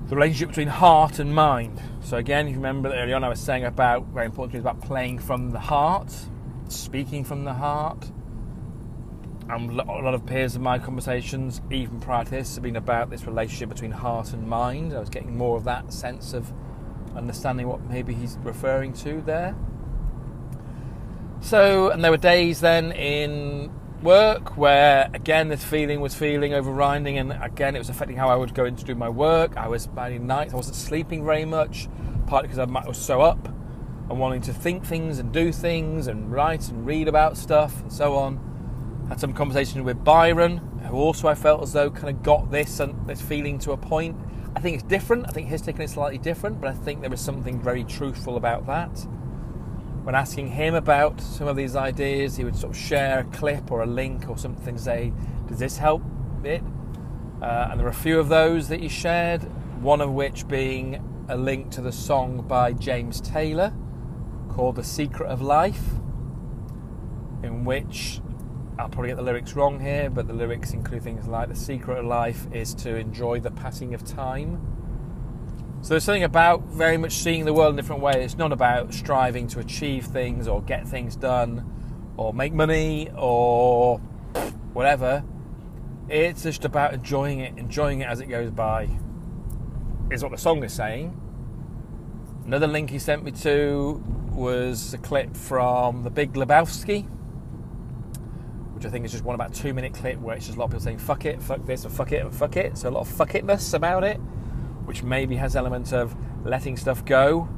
the 0.08 0.14
relationship 0.14 0.50
between 0.50 0.68
heart 0.68 1.18
and 1.18 1.34
mind. 1.34 1.80
So 2.00 2.16
again, 2.16 2.46
if 2.46 2.52
you 2.52 2.58
remember 2.58 2.92
earlier 2.92 3.16
on, 3.16 3.24
I 3.24 3.28
was 3.28 3.40
saying 3.40 3.64
about 3.64 4.06
very 4.06 4.26
important 4.26 4.52
things 4.52 4.62
about 4.62 4.80
playing 4.80 5.18
from 5.18 5.50
the 5.50 5.58
heart, 5.58 6.14
speaking 6.68 7.24
from 7.24 7.44
the 7.44 7.54
heart. 7.54 8.10
And 9.48 9.70
a 9.70 9.74
lot 9.74 10.14
of 10.14 10.26
Piers 10.26 10.56
of 10.56 10.62
my 10.62 10.78
conversations, 10.78 11.60
even 11.70 12.00
prior 12.00 12.24
to 12.24 12.30
this, 12.30 12.54
have 12.54 12.62
been 12.62 12.76
about 12.76 13.10
this 13.10 13.26
relationship 13.26 13.68
between 13.68 13.92
heart 13.92 14.32
and 14.32 14.46
mind. 14.46 14.92
I 14.92 15.00
was 15.00 15.08
getting 15.08 15.36
more 15.36 15.56
of 15.56 15.64
that 15.64 15.92
sense 15.92 16.32
of 16.32 16.52
understanding 17.16 17.68
what 17.68 17.82
maybe 17.88 18.14
he's 18.14 18.36
referring 18.42 18.92
to 18.94 19.20
there. 19.22 19.56
So, 21.40 21.90
and 21.90 22.02
there 22.02 22.10
were 22.10 22.16
days 22.16 22.60
then 22.60 22.92
in 22.92 23.70
work 24.02 24.56
where 24.56 25.10
again 25.14 25.48
this 25.48 25.64
feeling 25.64 26.00
was 26.00 26.14
feeling 26.14 26.52
overriding 26.52 27.18
and 27.18 27.32
again 27.42 27.74
it 27.74 27.78
was 27.78 27.88
affecting 27.88 28.16
how 28.16 28.28
I 28.28 28.36
would 28.36 28.54
go 28.54 28.64
in 28.64 28.76
to 28.76 28.84
do 28.84 28.94
my 28.94 29.08
work. 29.08 29.56
I 29.56 29.68
was 29.68 29.86
finding 29.86 30.26
nights 30.26 30.52
I 30.52 30.56
wasn't 30.56 30.76
sleeping 30.76 31.24
very 31.24 31.44
much, 31.44 31.88
partly 32.26 32.48
because 32.48 32.58
I 32.58 32.86
was 32.86 32.98
so 32.98 33.22
up 33.22 33.48
and 34.08 34.18
wanting 34.18 34.42
to 34.42 34.52
think 34.52 34.84
things 34.84 35.18
and 35.18 35.32
do 35.32 35.50
things 35.52 36.06
and 36.06 36.30
write 36.30 36.68
and 36.68 36.86
read 36.86 37.08
about 37.08 37.36
stuff 37.36 37.80
and 37.82 37.92
so 37.92 38.14
on. 38.16 39.06
Had 39.08 39.20
some 39.20 39.32
conversations 39.32 39.84
with 39.84 40.04
Byron, 40.04 40.58
who 40.88 40.96
also 40.96 41.28
I 41.28 41.34
felt 41.34 41.62
as 41.62 41.72
though 41.72 41.90
kind 41.90 42.10
of 42.10 42.22
got 42.22 42.50
this 42.50 42.80
and 42.80 43.06
this 43.08 43.20
feeling 43.20 43.58
to 43.60 43.72
a 43.72 43.76
point. 43.76 44.16
I 44.54 44.60
think 44.60 44.74
it's 44.74 44.84
different. 44.84 45.26
I 45.28 45.32
think 45.32 45.48
his 45.48 45.60
taking 45.62 45.82
it 45.82 45.90
slightly 45.90 46.18
different, 46.18 46.60
but 46.60 46.70
I 46.70 46.74
think 46.74 47.00
there 47.00 47.10
was 47.10 47.20
something 47.20 47.60
very 47.60 47.84
truthful 47.84 48.36
about 48.36 48.66
that 48.66 49.06
when 50.06 50.14
asking 50.14 50.46
him 50.46 50.76
about 50.76 51.20
some 51.20 51.48
of 51.48 51.56
these 51.56 51.74
ideas, 51.74 52.36
he 52.36 52.44
would 52.44 52.54
sort 52.54 52.72
of 52.72 52.80
share 52.80 53.18
a 53.18 53.24
clip 53.36 53.72
or 53.72 53.82
a 53.82 53.86
link 53.86 54.28
or 54.28 54.38
something, 54.38 54.78
say, 54.78 55.12
Does 55.48 55.58
this 55.58 55.78
help 55.78 56.00
it? 56.44 56.62
Uh, 57.42 57.70
and 57.70 57.80
there 57.80 57.86
were 57.86 57.90
a 57.90 57.92
few 57.92 58.20
of 58.20 58.28
those 58.28 58.68
that 58.68 58.78
he 58.78 58.88
shared, 58.88 59.42
one 59.82 60.00
of 60.00 60.12
which 60.12 60.46
being 60.46 61.02
a 61.28 61.36
link 61.36 61.72
to 61.72 61.80
the 61.80 61.90
song 61.90 62.46
by 62.46 62.72
James 62.72 63.20
Taylor 63.20 63.74
called 64.48 64.76
The 64.76 64.84
Secret 64.84 65.26
of 65.28 65.42
Life, 65.42 65.82
in 67.42 67.64
which 67.64 68.20
I'll 68.78 68.88
probably 68.88 69.08
get 69.08 69.16
the 69.16 69.24
lyrics 69.24 69.54
wrong 69.54 69.80
here, 69.80 70.08
but 70.08 70.28
the 70.28 70.34
lyrics 70.34 70.72
include 70.72 71.02
things 71.02 71.26
like 71.26 71.48
The 71.48 71.56
secret 71.56 71.98
of 71.98 72.04
life 72.04 72.46
is 72.52 72.74
to 72.76 72.94
enjoy 72.94 73.40
the 73.40 73.50
passing 73.50 73.92
of 73.92 74.04
time 74.04 74.85
so 75.82 75.90
there's 75.90 76.04
something 76.04 76.24
about 76.24 76.62
very 76.64 76.96
much 76.96 77.12
seeing 77.12 77.44
the 77.44 77.52
world 77.52 77.74
in 77.74 77.78
a 77.78 77.82
different 77.82 78.02
way. 78.02 78.24
It's 78.24 78.36
not 78.36 78.52
about 78.52 78.92
striving 78.92 79.46
to 79.48 79.60
achieve 79.60 80.06
things 80.06 80.48
or 80.48 80.62
get 80.62 80.86
things 80.86 81.14
done 81.14 82.12
or 82.16 82.32
make 82.32 82.52
money 82.52 83.10
or 83.16 83.98
whatever. 84.72 85.22
It's 86.08 86.42
just 86.42 86.64
about 86.64 86.94
enjoying 86.94 87.40
it, 87.40 87.56
enjoying 87.56 88.00
it 88.00 88.08
as 88.08 88.20
it 88.20 88.26
goes 88.26 88.50
by, 88.50 88.88
is 90.10 90.22
what 90.22 90.32
the 90.32 90.38
song 90.38 90.64
is 90.64 90.72
saying. 90.72 91.20
Another 92.44 92.66
link 92.66 92.90
he 92.90 92.98
sent 92.98 93.24
me 93.24 93.30
to 93.32 94.02
was 94.32 94.94
a 94.94 94.98
clip 94.98 95.36
from 95.36 96.04
The 96.04 96.10
Big 96.10 96.34
Lebowski, 96.34 97.08
which 98.74 98.84
I 98.84 98.88
think 98.90 99.04
is 99.04 99.12
just 99.12 99.24
one 99.24 99.34
about 99.34 99.54
two 99.54 99.72
minute 99.72 99.94
clip 99.94 100.18
where 100.20 100.36
it's 100.36 100.46
just 100.46 100.56
a 100.56 100.60
lot 100.60 100.66
of 100.66 100.70
people 100.72 100.84
saying 100.84 100.98
fuck 100.98 101.24
it, 101.24 101.42
fuck 101.42 101.64
this, 101.64 101.84
fuck 101.84 102.12
it, 102.12 102.22
and 102.22 102.34
fuck 102.34 102.56
it. 102.56 102.78
So 102.78 102.88
a 102.88 102.90
lot 102.90 103.00
of 103.00 103.08
fuck 103.08 103.30
itness 103.30 103.74
about 103.74 104.04
it 104.04 104.20
which 104.86 105.02
maybe 105.02 105.36
has 105.36 105.56
elements 105.56 105.92
of 105.92 106.16
letting 106.44 106.76
stuff 106.76 107.04
go, 107.04 107.48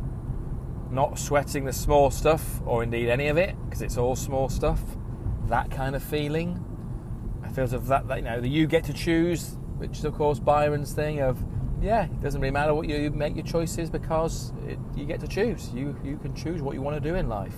not 0.90 1.18
sweating 1.18 1.64
the 1.64 1.72
small 1.72 2.10
stuff, 2.10 2.60
or 2.66 2.82
indeed 2.82 3.08
any 3.08 3.28
of 3.28 3.36
it, 3.36 3.54
because 3.64 3.82
it's 3.82 3.96
all 3.96 4.16
small 4.16 4.48
stuff. 4.48 4.80
That 5.46 5.70
kind 5.70 5.94
of 5.94 6.02
feeling. 6.02 6.64
I 7.44 7.48
feel 7.48 7.64
if 7.64 7.86
that, 7.86 8.04
you 8.16 8.22
know, 8.22 8.40
the 8.40 8.48
you 8.48 8.66
get 8.66 8.84
to 8.84 8.92
choose, 8.92 9.56
which 9.76 9.98
is 9.98 10.04
of 10.04 10.14
course 10.14 10.38
Byron's 10.38 10.92
thing 10.92 11.20
of, 11.20 11.42
yeah, 11.80 12.04
it 12.04 12.20
doesn't 12.20 12.40
really 12.40 12.50
matter 12.50 12.74
what 12.74 12.88
you 12.88 13.10
make 13.10 13.36
your 13.36 13.44
choices 13.44 13.88
because 13.88 14.52
it, 14.66 14.78
you 14.96 15.04
get 15.04 15.20
to 15.20 15.28
choose. 15.28 15.70
You 15.72 15.96
you 16.02 16.18
can 16.18 16.34
choose 16.34 16.60
what 16.60 16.74
you 16.74 16.82
want 16.82 17.02
to 17.02 17.08
do 17.08 17.14
in 17.14 17.28
life. 17.28 17.56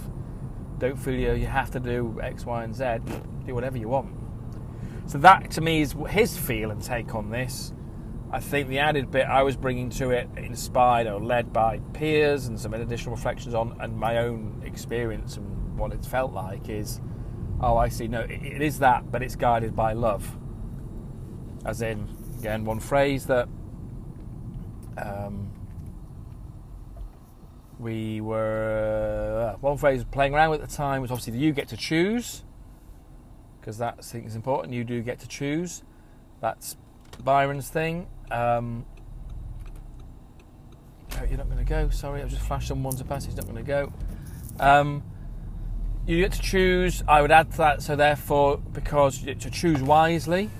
Don't 0.78 0.96
feel 0.96 1.14
you 1.14 1.33
you 1.35 1.46
have 1.46 1.70
to 1.72 1.80
do 1.80 2.18
X, 2.22 2.44
Y, 2.44 2.64
and 2.64 2.74
Z. 2.74 2.98
Do 3.46 3.54
whatever 3.54 3.78
you 3.78 3.88
want. 3.88 4.14
So 5.06 5.18
that 5.18 5.50
to 5.52 5.61
me 5.61 5.80
is 5.80 5.94
his 6.09 6.37
feel 6.37 6.70
and 6.70 6.83
take 6.83 7.14
on 7.14 7.30
this. 7.30 7.72
I 8.33 8.38
think 8.38 8.69
the 8.69 8.79
added 8.79 9.11
bit 9.11 9.27
I 9.27 9.43
was 9.43 9.57
bringing 9.57 9.90
to 9.90 10.11
it, 10.11 10.29
inspired 10.37 11.09
or 11.09 11.21
led 11.21 11.53
by 11.53 11.81
Piers 11.93 12.47
and 12.47 12.59
some 12.59 12.75
additional 12.75 13.14
reflections 13.14 13.55
on 13.55 13.77
and 13.81 13.97
my 13.97 14.19
own 14.19 14.62
experience 14.64 15.37
and 15.37 15.77
what 15.77 15.93
it's 15.93 16.07
felt 16.07 16.33
like, 16.33 16.69
is 16.69 17.01
oh, 17.61 17.77
I 17.77 17.88
see, 17.88 18.07
no, 18.09 18.21
it, 18.21 18.43
it 18.43 18.62
is 18.62 18.79
that, 18.79 19.11
but 19.11 19.23
it's 19.23 19.37
guided 19.37 19.75
by 19.75 19.95
love. 19.95 20.38
As 21.64 21.83
in, 21.83 22.09
again, 22.38 22.64
one 22.64 22.81
phrase 22.81 23.27
that 23.27 23.49
um, 24.97 25.51
we 27.79 28.21
were, 28.21 29.55
uh, 29.55 29.59
one 29.59 29.77
phrase 29.77 30.05
playing 30.05 30.35
around 30.35 30.51
with 30.51 30.62
at 30.62 30.69
the 30.69 30.75
time 30.75 31.03
was 31.03 31.11
obviously 31.11 31.33
the 31.33 31.38
you 31.38 31.53
get 31.53 31.69
to 31.69 31.77
choose, 31.77 32.45
because 33.61 33.79
that 33.79 33.97
I 33.99 34.03
think 34.03 34.27
is 34.27 34.37
important, 34.37 34.73
you 34.73 34.85
do 34.85 35.03
get 35.03 35.19
to 35.21 35.29
choose. 35.29 35.83
That's 36.40 36.77
Byron's 37.20 37.68
thing. 37.68 38.06
Um, 38.30 38.85
you're 41.28 41.38
not 41.38 41.46
going 41.46 41.59
to 41.59 41.64
go. 41.64 41.90
Sorry, 41.90 42.22
I've 42.22 42.30
just 42.30 42.42
flashed 42.42 42.68
someone 42.68 42.96
to 42.96 43.04
pass. 43.04 43.24
He's 43.24 43.37
not 43.37 43.44
going 43.44 43.56
to 43.56 43.62
go. 43.62 43.92
Um, 44.59 45.02
you 46.06 46.18
get 46.18 46.33
to 46.33 46.40
choose. 46.40 47.02
I 47.06 47.22
would 47.22 47.30
add 47.30 47.50
to 47.52 47.56
that. 47.59 47.83
So 47.83 47.96
therefore, 47.96 48.59
because 48.59 49.22
to 49.22 49.50
choose 49.50 49.83
wisely 49.83 50.50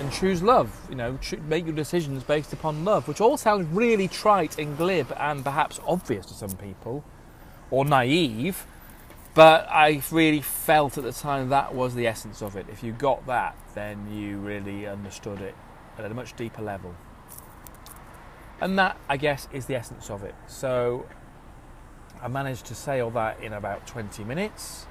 and 0.00 0.12
choose 0.12 0.42
love. 0.42 0.74
You 0.88 0.96
know, 0.96 1.18
make 1.48 1.64
your 1.66 1.74
decisions 1.74 2.22
based 2.22 2.52
upon 2.52 2.84
love, 2.84 3.08
which 3.08 3.20
all 3.20 3.36
sounds 3.36 3.66
really 3.72 4.08
trite 4.08 4.58
and 4.58 4.76
glib 4.76 5.12
and 5.18 5.44
perhaps 5.44 5.80
obvious 5.86 6.26
to 6.26 6.34
some 6.34 6.52
people, 6.56 7.04
or 7.70 7.84
naive. 7.84 8.66
But 9.38 9.68
I 9.70 10.02
really 10.10 10.40
felt 10.40 10.98
at 10.98 11.04
the 11.04 11.12
time 11.12 11.50
that 11.50 11.72
was 11.72 11.94
the 11.94 12.08
essence 12.08 12.42
of 12.42 12.56
it. 12.56 12.66
If 12.72 12.82
you 12.82 12.90
got 12.90 13.24
that, 13.28 13.56
then 13.72 14.12
you 14.12 14.38
really 14.38 14.84
understood 14.84 15.40
it 15.40 15.54
at 15.96 16.04
a 16.04 16.12
much 16.12 16.34
deeper 16.34 16.60
level. 16.60 16.92
And 18.60 18.76
that, 18.80 18.96
I 19.08 19.16
guess, 19.16 19.46
is 19.52 19.66
the 19.66 19.76
essence 19.76 20.10
of 20.10 20.24
it. 20.24 20.34
So 20.48 21.06
I 22.20 22.26
managed 22.26 22.66
to 22.66 22.74
say 22.74 22.98
all 22.98 23.10
that 23.10 23.40
in 23.40 23.52
about 23.52 23.86
20 23.86 24.24
minutes. 24.24 24.88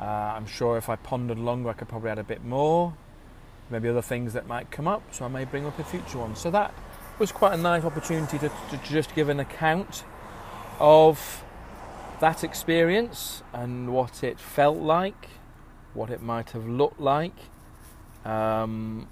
Uh, 0.00 0.04
I'm 0.04 0.46
sure 0.46 0.78
if 0.78 0.88
I 0.88 0.96
pondered 0.96 1.38
longer, 1.38 1.68
I 1.68 1.74
could 1.74 1.88
probably 1.88 2.08
add 2.08 2.18
a 2.18 2.24
bit 2.24 2.42
more. 2.42 2.94
Maybe 3.68 3.90
other 3.90 4.00
things 4.00 4.32
that 4.32 4.46
might 4.46 4.70
come 4.70 4.88
up, 4.88 5.02
so 5.12 5.26
I 5.26 5.28
may 5.28 5.44
bring 5.44 5.66
up 5.66 5.78
a 5.78 5.84
future 5.84 6.16
one. 6.16 6.34
So 6.34 6.50
that 6.50 6.72
was 7.18 7.30
quite 7.30 7.52
a 7.52 7.58
nice 7.58 7.84
opportunity 7.84 8.38
to, 8.38 8.48
to 8.48 8.80
just 8.84 9.14
give 9.14 9.28
an 9.28 9.38
account 9.38 10.02
of 10.80 11.44
that 12.20 12.44
experience 12.44 13.42
and 13.52 13.92
what 13.92 14.24
it 14.24 14.38
felt 14.38 14.78
like, 14.78 15.28
what 15.94 16.10
it 16.10 16.22
might 16.22 16.50
have 16.50 16.66
looked 16.68 17.00
like, 17.00 17.34
um, 18.24 19.08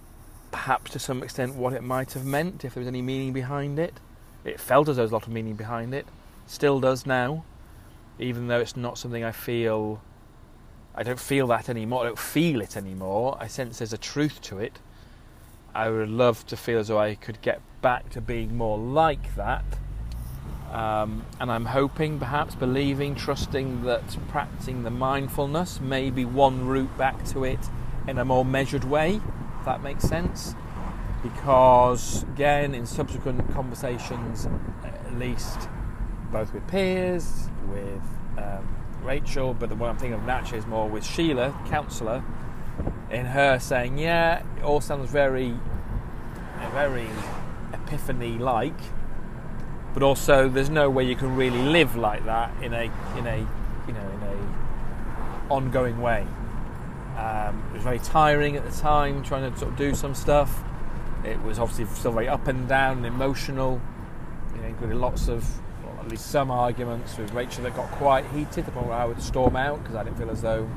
perhaps 0.50 0.92
to 0.92 0.98
some 0.98 1.22
extent 1.22 1.54
what 1.54 1.72
it 1.72 1.82
might 1.82 2.12
have 2.12 2.24
meant, 2.24 2.64
if 2.64 2.74
there 2.74 2.80
was 2.80 2.88
any 2.88 3.02
meaning 3.02 3.32
behind 3.32 3.78
it. 3.78 4.00
It 4.44 4.60
felt 4.60 4.88
as 4.88 4.96
though 4.96 5.00
there 5.00 5.04
was 5.04 5.12
a 5.12 5.14
lot 5.14 5.26
of 5.26 5.32
meaning 5.32 5.54
behind 5.54 5.94
it, 5.94 6.06
still 6.46 6.80
does 6.80 7.06
now, 7.06 7.44
even 8.18 8.48
though 8.48 8.60
it's 8.60 8.76
not 8.76 8.98
something 8.98 9.24
I 9.24 9.32
feel. 9.32 10.02
I 10.94 11.02
don't 11.02 11.18
feel 11.18 11.46
that 11.48 11.68
anymore. 11.68 12.02
I 12.02 12.04
don't 12.04 12.18
feel 12.18 12.60
it 12.60 12.76
anymore. 12.76 13.36
I 13.40 13.48
sense 13.48 13.78
there's 13.78 13.92
a 13.92 13.98
truth 13.98 14.40
to 14.42 14.58
it. 14.58 14.78
I 15.74 15.88
would 15.90 16.08
love 16.08 16.46
to 16.46 16.56
feel 16.56 16.78
as 16.78 16.88
though 16.88 17.00
I 17.00 17.16
could 17.16 17.42
get 17.42 17.60
back 17.82 18.10
to 18.10 18.20
being 18.20 18.56
more 18.56 18.78
like 18.78 19.34
that. 19.34 19.64
Um, 20.74 21.24
and 21.38 21.52
I'm 21.52 21.66
hoping, 21.66 22.18
perhaps 22.18 22.56
believing, 22.56 23.14
trusting 23.14 23.84
that 23.84 24.16
practicing 24.28 24.82
the 24.82 24.90
mindfulness 24.90 25.80
may 25.80 26.10
be 26.10 26.24
one 26.24 26.66
route 26.66 26.98
back 26.98 27.24
to 27.26 27.44
it 27.44 27.60
in 28.08 28.18
a 28.18 28.24
more 28.24 28.44
measured 28.44 28.82
way, 28.82 29.20
if 29.60 29.64
that 29.64 29.84
makes 29.84 30.02
sense. 30.02 30.56
Because, 31.22 32.24
again, 32.24 32.74
in 32.74 32.86
subsequent 32.86 33.54
conversations, 33.54 34.48
at 34.84 35.16
least 35.16 35.68
both 36.32 36.52
with 36.52 36.66
Piers, 36.66 37.48
with 37.68 38.02
um, 38.36 38.76
Rachel, 39.04 39.54
but 39.54 39.68
the 39.68 39.76
one 39.76 39.90
I'm 39.90 39.96
thinking 39.96 40.18
of 40.18 40.26
naturally 40.26 40.58
is 40.58 40.66
more 40.66 40.88
with 40.88 41.06
Sheila, 41.06 41.56
counsellor, 41.68 42.24
in 43.10 43.26
her 43.26 43.60
saying, 43.60 43.96
Yeah, 43.98 44.42
it 44.56 44.64
all 44.64 44.80
sounds 44.80 45.08
very, 45.08 45.54
very 46.72 47.08
epiphany 47.72 48.38
like, 48.38 48.74
but 49.94 50.02
also 50.02 50.48
there's 50.48 50.70
no 50.70 50.90
way 50.90 51.04
you 51.04 51.16
can 51.16 51.34
really 51.34 51.62
live 51.62 51.96
like 51.96 52.24
that 52.26 52.50
in 52.62 52.74
a, 52.74 52.90
in 53.16 53.26
a, 53.26 53.38
you 53.86 53.92
know, 53.92 54.10
in 54.10 54.22
a 54.22 55.52
ongoing 55.52 56.00
way. 56.00 56.26
Um, 57.16 57.62
it 57.70 57.74
was 57.74 57.84
very 57.84 58.00
tiring 58.00 58.56
at 58.56 58.68
the 58.68 58.76
time, 58.76 59.22
trying 59.22 59.50
to 59.50 59.58
sort 59.58 59.70
of 59.70 59.78
do 59.78 59.94
some 59.94 60.14
stuff. 60.14 60.64
It 61.24 61.40
was 61.42 61.58
obviously 61.58 61.86
still 61.94 62.12
very 62.12 62.28
up 62.28 62.48
and 62.48 62.68
down 62.68 62.98
and 62.98 63.06
emotional. 63.06 63.80
You 64.54 64.62
know, 64.62 64.68
included 64.68 64.96
lots 64.96 65.28
of, 65.28 65.48
well, 65.84 65.96
at 66.00 66.08
least 66.08 66.26
some 66.26 66.50
arguments 66.50 67.16
with 67.16 67.32
Rachel 67.32 67.62
that 67.62 67.76
got 67.76 67.90
quite 67.92 68.26
heated. 68.26 68.66
The 68.66 68.72
point 68.72 68.88
where 68.88 68.96
I 68.96 69.04
would 69.04 69.22
storm 69.22 69.54
out 69.56 69.80
because 69.82 69.94
I 69.94 70.02
didn't 70.02 70.18
feel 70.18 70.30
as 70.30 70.42
though 70.42 70.68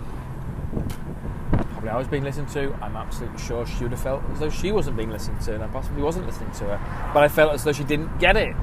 probably 1.51 1.89
I 1.89 1.97
was 1.97 2.07
being 2.07 2.23
listened 2.23 2.49
to. 2.49 2.73
I'm 2.81 2.95
absolutely 2.95 3.39
sure 3.39 3.65
she 3.65 3.83
would 3.83 3.91
have 3.91 4.01
felt 4.01 4.23
as 4.31 4.39
though 4.39 4.49
she 4.49 4.71
wasn't 4.71 4.97
being 4.97 5.11
listened 5.11 5.41
to, 5.41 5.55
and 5.55 5.63
I 5.63 5.67
possibly 5.67 6.01
wasn't 6.01 6.27
listening 6.27 6.51
to 6.51 6.65
her. 6.65 7.11
But 7.13 7.23
I 7.23 7.27
felt 7.27 7.53
as 7.53 7.63
though 7.63 7.73
she 7.73 7.83
didn't 7.83 8.19
get 8.19 8.37
it. 8.37 8.55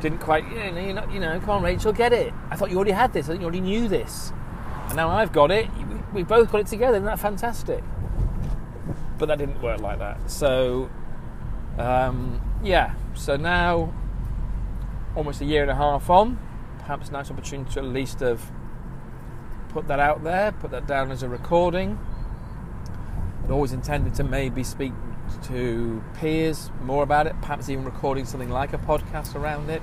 Didn't 0.00 0.18
quite, 0.18 0.44
you 0.50 0.70
know, 0.72 0.92
not, 0.92 1.12
you 1.12 1.20
know, 1.20 1.38
come 1.40 1.50
on, 1.50 1.62
Rachel, 1.62 1.92
get 1.92 2.12
it. 2.12 2.32
I 2.50 2.56
thought 2.56 2.70
you 2.70 2.76
already 2.76 2.92
had 2.92 3.12
this. 3.12 3.26
I 3.26 3.28
think 3.30 3.40
you 3.40 3.46
already 3.46 3.60
knew 3.60 3.88
this, 3.88 4.32
and 4.88 4.96
now 4.96 5.08
I've 5.08 5.32
got 5.32 5.50
it. 5.50 5.68
We 6.12 6.22
both 6.22 6.52
got 6.52 6.60
it 6.60 6.66
together. 6.66 6.96
Isn't 6.96 7.06
that 7.06 7.18
fantastic? 7.18 7.82
But 9.18 9.26
that 9.26 9.38
didn't 9.38 9.62
work 9.62 9.80
like 9.80 9.98
that. 10.00 10.30
So, 10.30 10.90
um, 11.78 12.40
yeah. 12.62 12.94
So 13.14 13.36
now, 13.36 13.94
almost 15.16 15.40
a 15.40 15.44
year 15.44 15.62
and 15.62 15.70
a 15.70 15.76
half 15.76 16.10
on, 16.10 16.38
perhaps 16.80 17.08
a 17.08 17.12
nice 17.12 17.30
opportunity 17.30 17.72
to 17.74 17.80
at 17.80 17.86
least 17.86 18.20
have 18.20 18.52
put 19.70 19.88
that 19.88 20.00
out 20.00 20.22
there, 20.22 20.52
put 20.52 20.70
that 20.70 20.86
down 20.86 21.10
as 21.10 21.22
a 21.22 21.28
recording. 21.28 21.98
I'd 23.44 23.50
always 23.50 23.72
intended 23.72 24.14
to 24.14 24.24
maybe 24.24 24.62
speak 24.64 24.92
to 25.44 26.02
Piers 26.14 26.70
more 26.82 27.02
about 27.02 27.26
it, 27.26 27.34
perhaps 27.40 27.68
even 27.68 27.84
recording 27.84 28.24
something 28.24 28.50
like 28.50 28.72
a 28.72 28.78
podcast 28.78 29.34
around 29.34 29.70
it. 29.70 29.82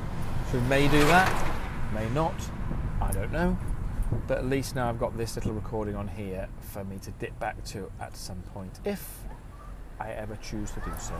So 0.51 0.57
we 0.59 0.63
may 0.65 0.87
do 0.87 0.99
that, 1.05 1.53
may 1.93 2.09
not, 2.09 2.33
I 3.01 3.11
don't 3.11 3.31
know. 3.31 3.57
But 4.27 4.39
at 4.39 4.45
least 4.45 4.75
now 4.75 4.89
I've 4.89 4.99
got 4.99 5.17
this 5.17 5.35
little 5.35 5.53
recording 5.53 5.95
on 5.95 6.07
here 6.07 6.49
for 6.59 6.83
me 6.83 6.97
to 6.99 7.11
dip 7.11 7.39
back 7.39 7.63
to 7.65 7.91
at 7.99 8.15
some 8.15 8.41
point, 8.53 8.79
if 8.83 9.19
I 9.99 10.11
ever 10.11 10.35
choose 10.37 10.71
to 10.71 10.79
do 10.81 10.91
so. 10.99 11.13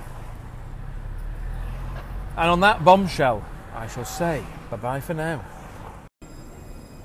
And 2.38 2.50
on 2.50 2.60
that 2.62 2.84
bombshell, 2.84 3.46
I 3.74 3.88
shall 3.88 4.06
say 4.06 4.44
bye 4.70 4.78
bye 4.78 5.00
for 5.00 5.14
now. 5.14 5.44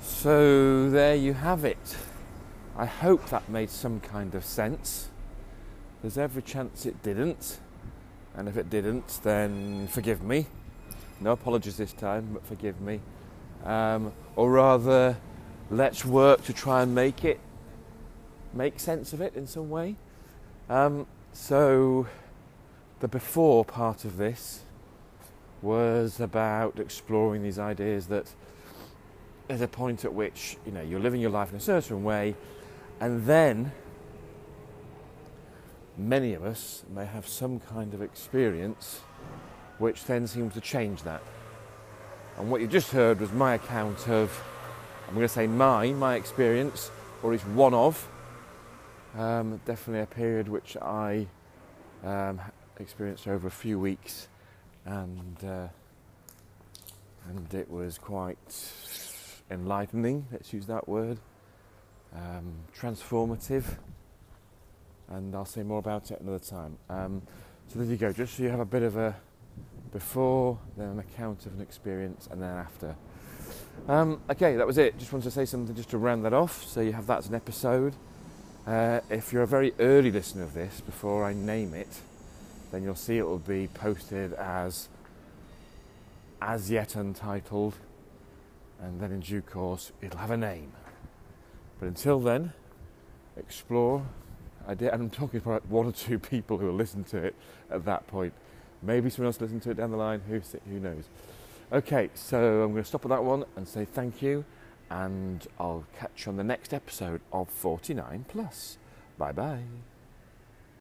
So 0.01 0.89
there 0.89 1.15
you 1.15 1.33
have 1.33 1.63
it. 1.63 1.97
I 2.75 2.85
hope 2.85 3.29
that 3.29 3.49
made 3.49 3.69
some 3.69 3.99
kind 3.99 4.35
of 4.35 4.43
sense. 4.43 5.09
There's 6.07 6.17
every 6.17 6.41
chance 6.41 6.85
it 6.85 7.03
didn't. 7.03 7.59
And 8.33 8.47
if 8.47 8.55
it 8.55 8.69
didn't, 8.69 9.19
then 9.23 9.89
forgive 9.89 10.23
me. 10.23 10.47
No 11.19 11.33
apologies 11.33 11.75
this 11.75 11.91
time, 11.91 12.29
but 12.31 12.45
forgive 12.45 12.79
me. 12.79 13.01
Um, 13.65 14.13
or 14.37 14.49
rather, 14.49 15.17
let's 15.69 16.05
work 16.05 16.45
to 16.45 16.53
try 16.53 16.81
and 16.81 16.95
make 16.95 17.25
it 17.25 17.41
make 18.53 18.79
sense 18.79 19.11
of 19.11 19.19
it 19.19 19.35
in 19.35 19.47
some 19.47 19.69
way. 19.69 19.97
Um, 20.69 21.07
so, 21.33 22.07
the 23.01 23.09
before 23.09 23.65
part 23.65 24.05
of 24.05 24.15
this 24.15 24.61
was 25.61 26.21
about 26.21 26.79
exploring 26.79 27.43
these 27.43 27.59
ideas 27.59 28.07
that 28.07 28.33
there's 29.49 29.59
a 29.59 29.67
point 29.67 30.05
at 30.05 30.13
which 30.13 30.55
you 30.65 30.71
know 30.71 30.81
you're 30.81 31.01
living 31.01 31.19
your 31.19 31.31
life 31.31 31.49
in 31.51 31.57
a 31.57 31.59
certain 31.59 32.05
way, 32.05 32.33
and 33.01 33.25
then 33.25 33.73
many 35.97 36.33
of 36.33 36.43
us 36.43 36.83
may 36.93 37.05
have 37.05 37.27
some 37.27 37.59
kind 37.59 37.93
of 37.93 38.01
experience 38.01 39.01
which 39.79 40.05
then 40.05 40.27
seems 40.27 40.53
to 40.53 40.61
change 40.61 41.03
that. 41.03 41.21
And 42.37 42.49
what 42.51 42.61
you 42.61 42.67
just 42.67 42.91
heard 42.91 43.19
was 43.19 43.31
my 43.31 43.55
account 43.55 44.07
of, 44.07 44.31
I'm 45.07 45.15
going 45.15 45.25
to 45.25 45.33
say 45.33 45.47
mine, 45.47 45.97
my 45.97 46.15
experience, 46.15 46.91
or 47.21 47.31
least 47.31 47.47
one 47.47 47.73
of, 47.73 48.07
um, 49.17 49.59
definitely 49.65 50.01
a 50.01 50.05
period 50.05 50.47
which 50.47 50.77
I 50.77 51.27
um, 52.03 52.39
experienced 52.79 53.27
over 53.27 53.47
a 53.47 53.51
few 53.51 53.79
weeks, 53.79 54.27
and 54.85 55.43
uh, 55.43 55.67
and 57.27 57.53
it 57.53 57.69
was 57.69 57.97
quite 57.97 58.71
enlightening. 59.49 60.27
Let's 60.31 60.53
use 60.53 60.65
that 60.67 60.87
word. 60.87 61.19
Um, 62.15 62.53
transformative, 62.77 63.77
and 65.09 65.35
I'll 65.35 65.45
say 65.45 65.63
more 65.63 65.79
about 65.79 66.11
it 66.11 66.19
another 66.21 66.39
time. 66.39 66.77
Um, 66.89 67.21
so 67.67 67.79
there 67.79 67.87
you 67.87 67.97
go. 67.97 68.11
Just 68.13 68.37
so 68.37 68.43
you 68.43 68.49
have 68.49 68.59
a 68.59 68.65
bit 68.65 68.83
of 68.83 68.97
a 68.97 69.15
before, 69.91 70.59
then 70.75 70.89
an 70.89 70.99
account 70.99 71.45
of 71.45 71.53
an 71.53 71.61
experience, 71.61 72.27
and 72.31 72.41
then 72.41 72.55
after. 72.55 72.95
Um, 73.87 74.21
okay, 74.29 74.55
that 74.55 74.67
was 74.67 74.77
it. 74.77 74.97
Just 74.97 75.13
wanted 75.13 75.25
to 75.25 75.31
say 75.31 75.45
something 75.45 75.75
just 75.75 75.89
to 75.91 75.97
round 75.97 76.25
that 76.25 76.33
off, 76.33 76.65
so 76.65 76.81
you 76.81 76.93
have 76.93 77.07
that 77.07 77.19
as 77.19 77.29
an 77.29 77.35
episode. 77.35 77.93
Uh, 78.65 78.99
if 79.09 79.31
you're 79.31 79.43
a 79.43 79.47
very 79.47 79.73
early 79.79 80.11
listener 80.11 80.43
of 80.43 80.53
this, 80.53 80.81
before 80.81 81.23
I 81.23 81.33
name 81.33 81.73
it, 81.73 82.01
then 82.71 82.83
you'll 82.83 82.95
see 82.95 83.17
it 83.17 83.25
will 83.25 83.39
be 83.39 83.67
posted 83.67 84.33
as 84.33 84.89
as 86.41 86.69
yet 86.69 86.95
untitled, 86.95 87.75
and 88.81 88.99
then 88.99 89.11
in 89.11 89.21
due 89.21 89.41
course 89.41 89.91
it'll 90.01 90.19
have 90.19 90.31
a 90.31 90.37
name. 90.37 90.71
But 91.79 91.87
until 91.87 92.19
then, 92.19 92.53
explore. 93.37 94.05
I 94.67 94.73
did, 94.73 94.89
and 94.89 95.03
I'm 95.03 95.09
talking 95.09 95.39
about 95.39 95.65
one 95.67 95.85
or 95.85 95.91
two 95.93 96.19
people 96.19 96.57
who 96.57 96.67
will 96.67 96.73
listen 96.73 97.03
to 97.05 97.17
it 97.17 97.35
at 97.71 97.85
that 97.85 98.05
point. 98.07 98.33
Maybe 98.83 99.09
someone 99.09 99.27
else 99.27 99.41
listen 99.41 99.59
to 99.61 99.71
it 99.71 99.77
down 99.77 99.91
the 99.91 99.97
line. 99.97 100.21
Who 100.27 100.41
who 100.69 100.79
knows? 100.79 101.05
Okay, 101.71 102.09
so 102.13 102.63
I'm 102.63 102.71
going 102.71 102.83
to 102.83 102.87
stop 102.87 103.03
at 103.05 103.09
that 103.09 103.23
one 103.23 103.45
and 103.55 103.67
say 103.67 103.85
thank 103.85 104.21
you, 104.21 104.45
and 104.89 105.45
I'll 105.59 105.85
catch 105.97 106.25
you 106.25 106.31
on 106.31 106.37
the 106.37 106.43
next 106.43 106.73
episode 106.73 107.21
of 107.33 107.49
49 107.49 108.25
Plus. 108.27 108.77
Bye 109.17 109.31
bye. 109.31 109.63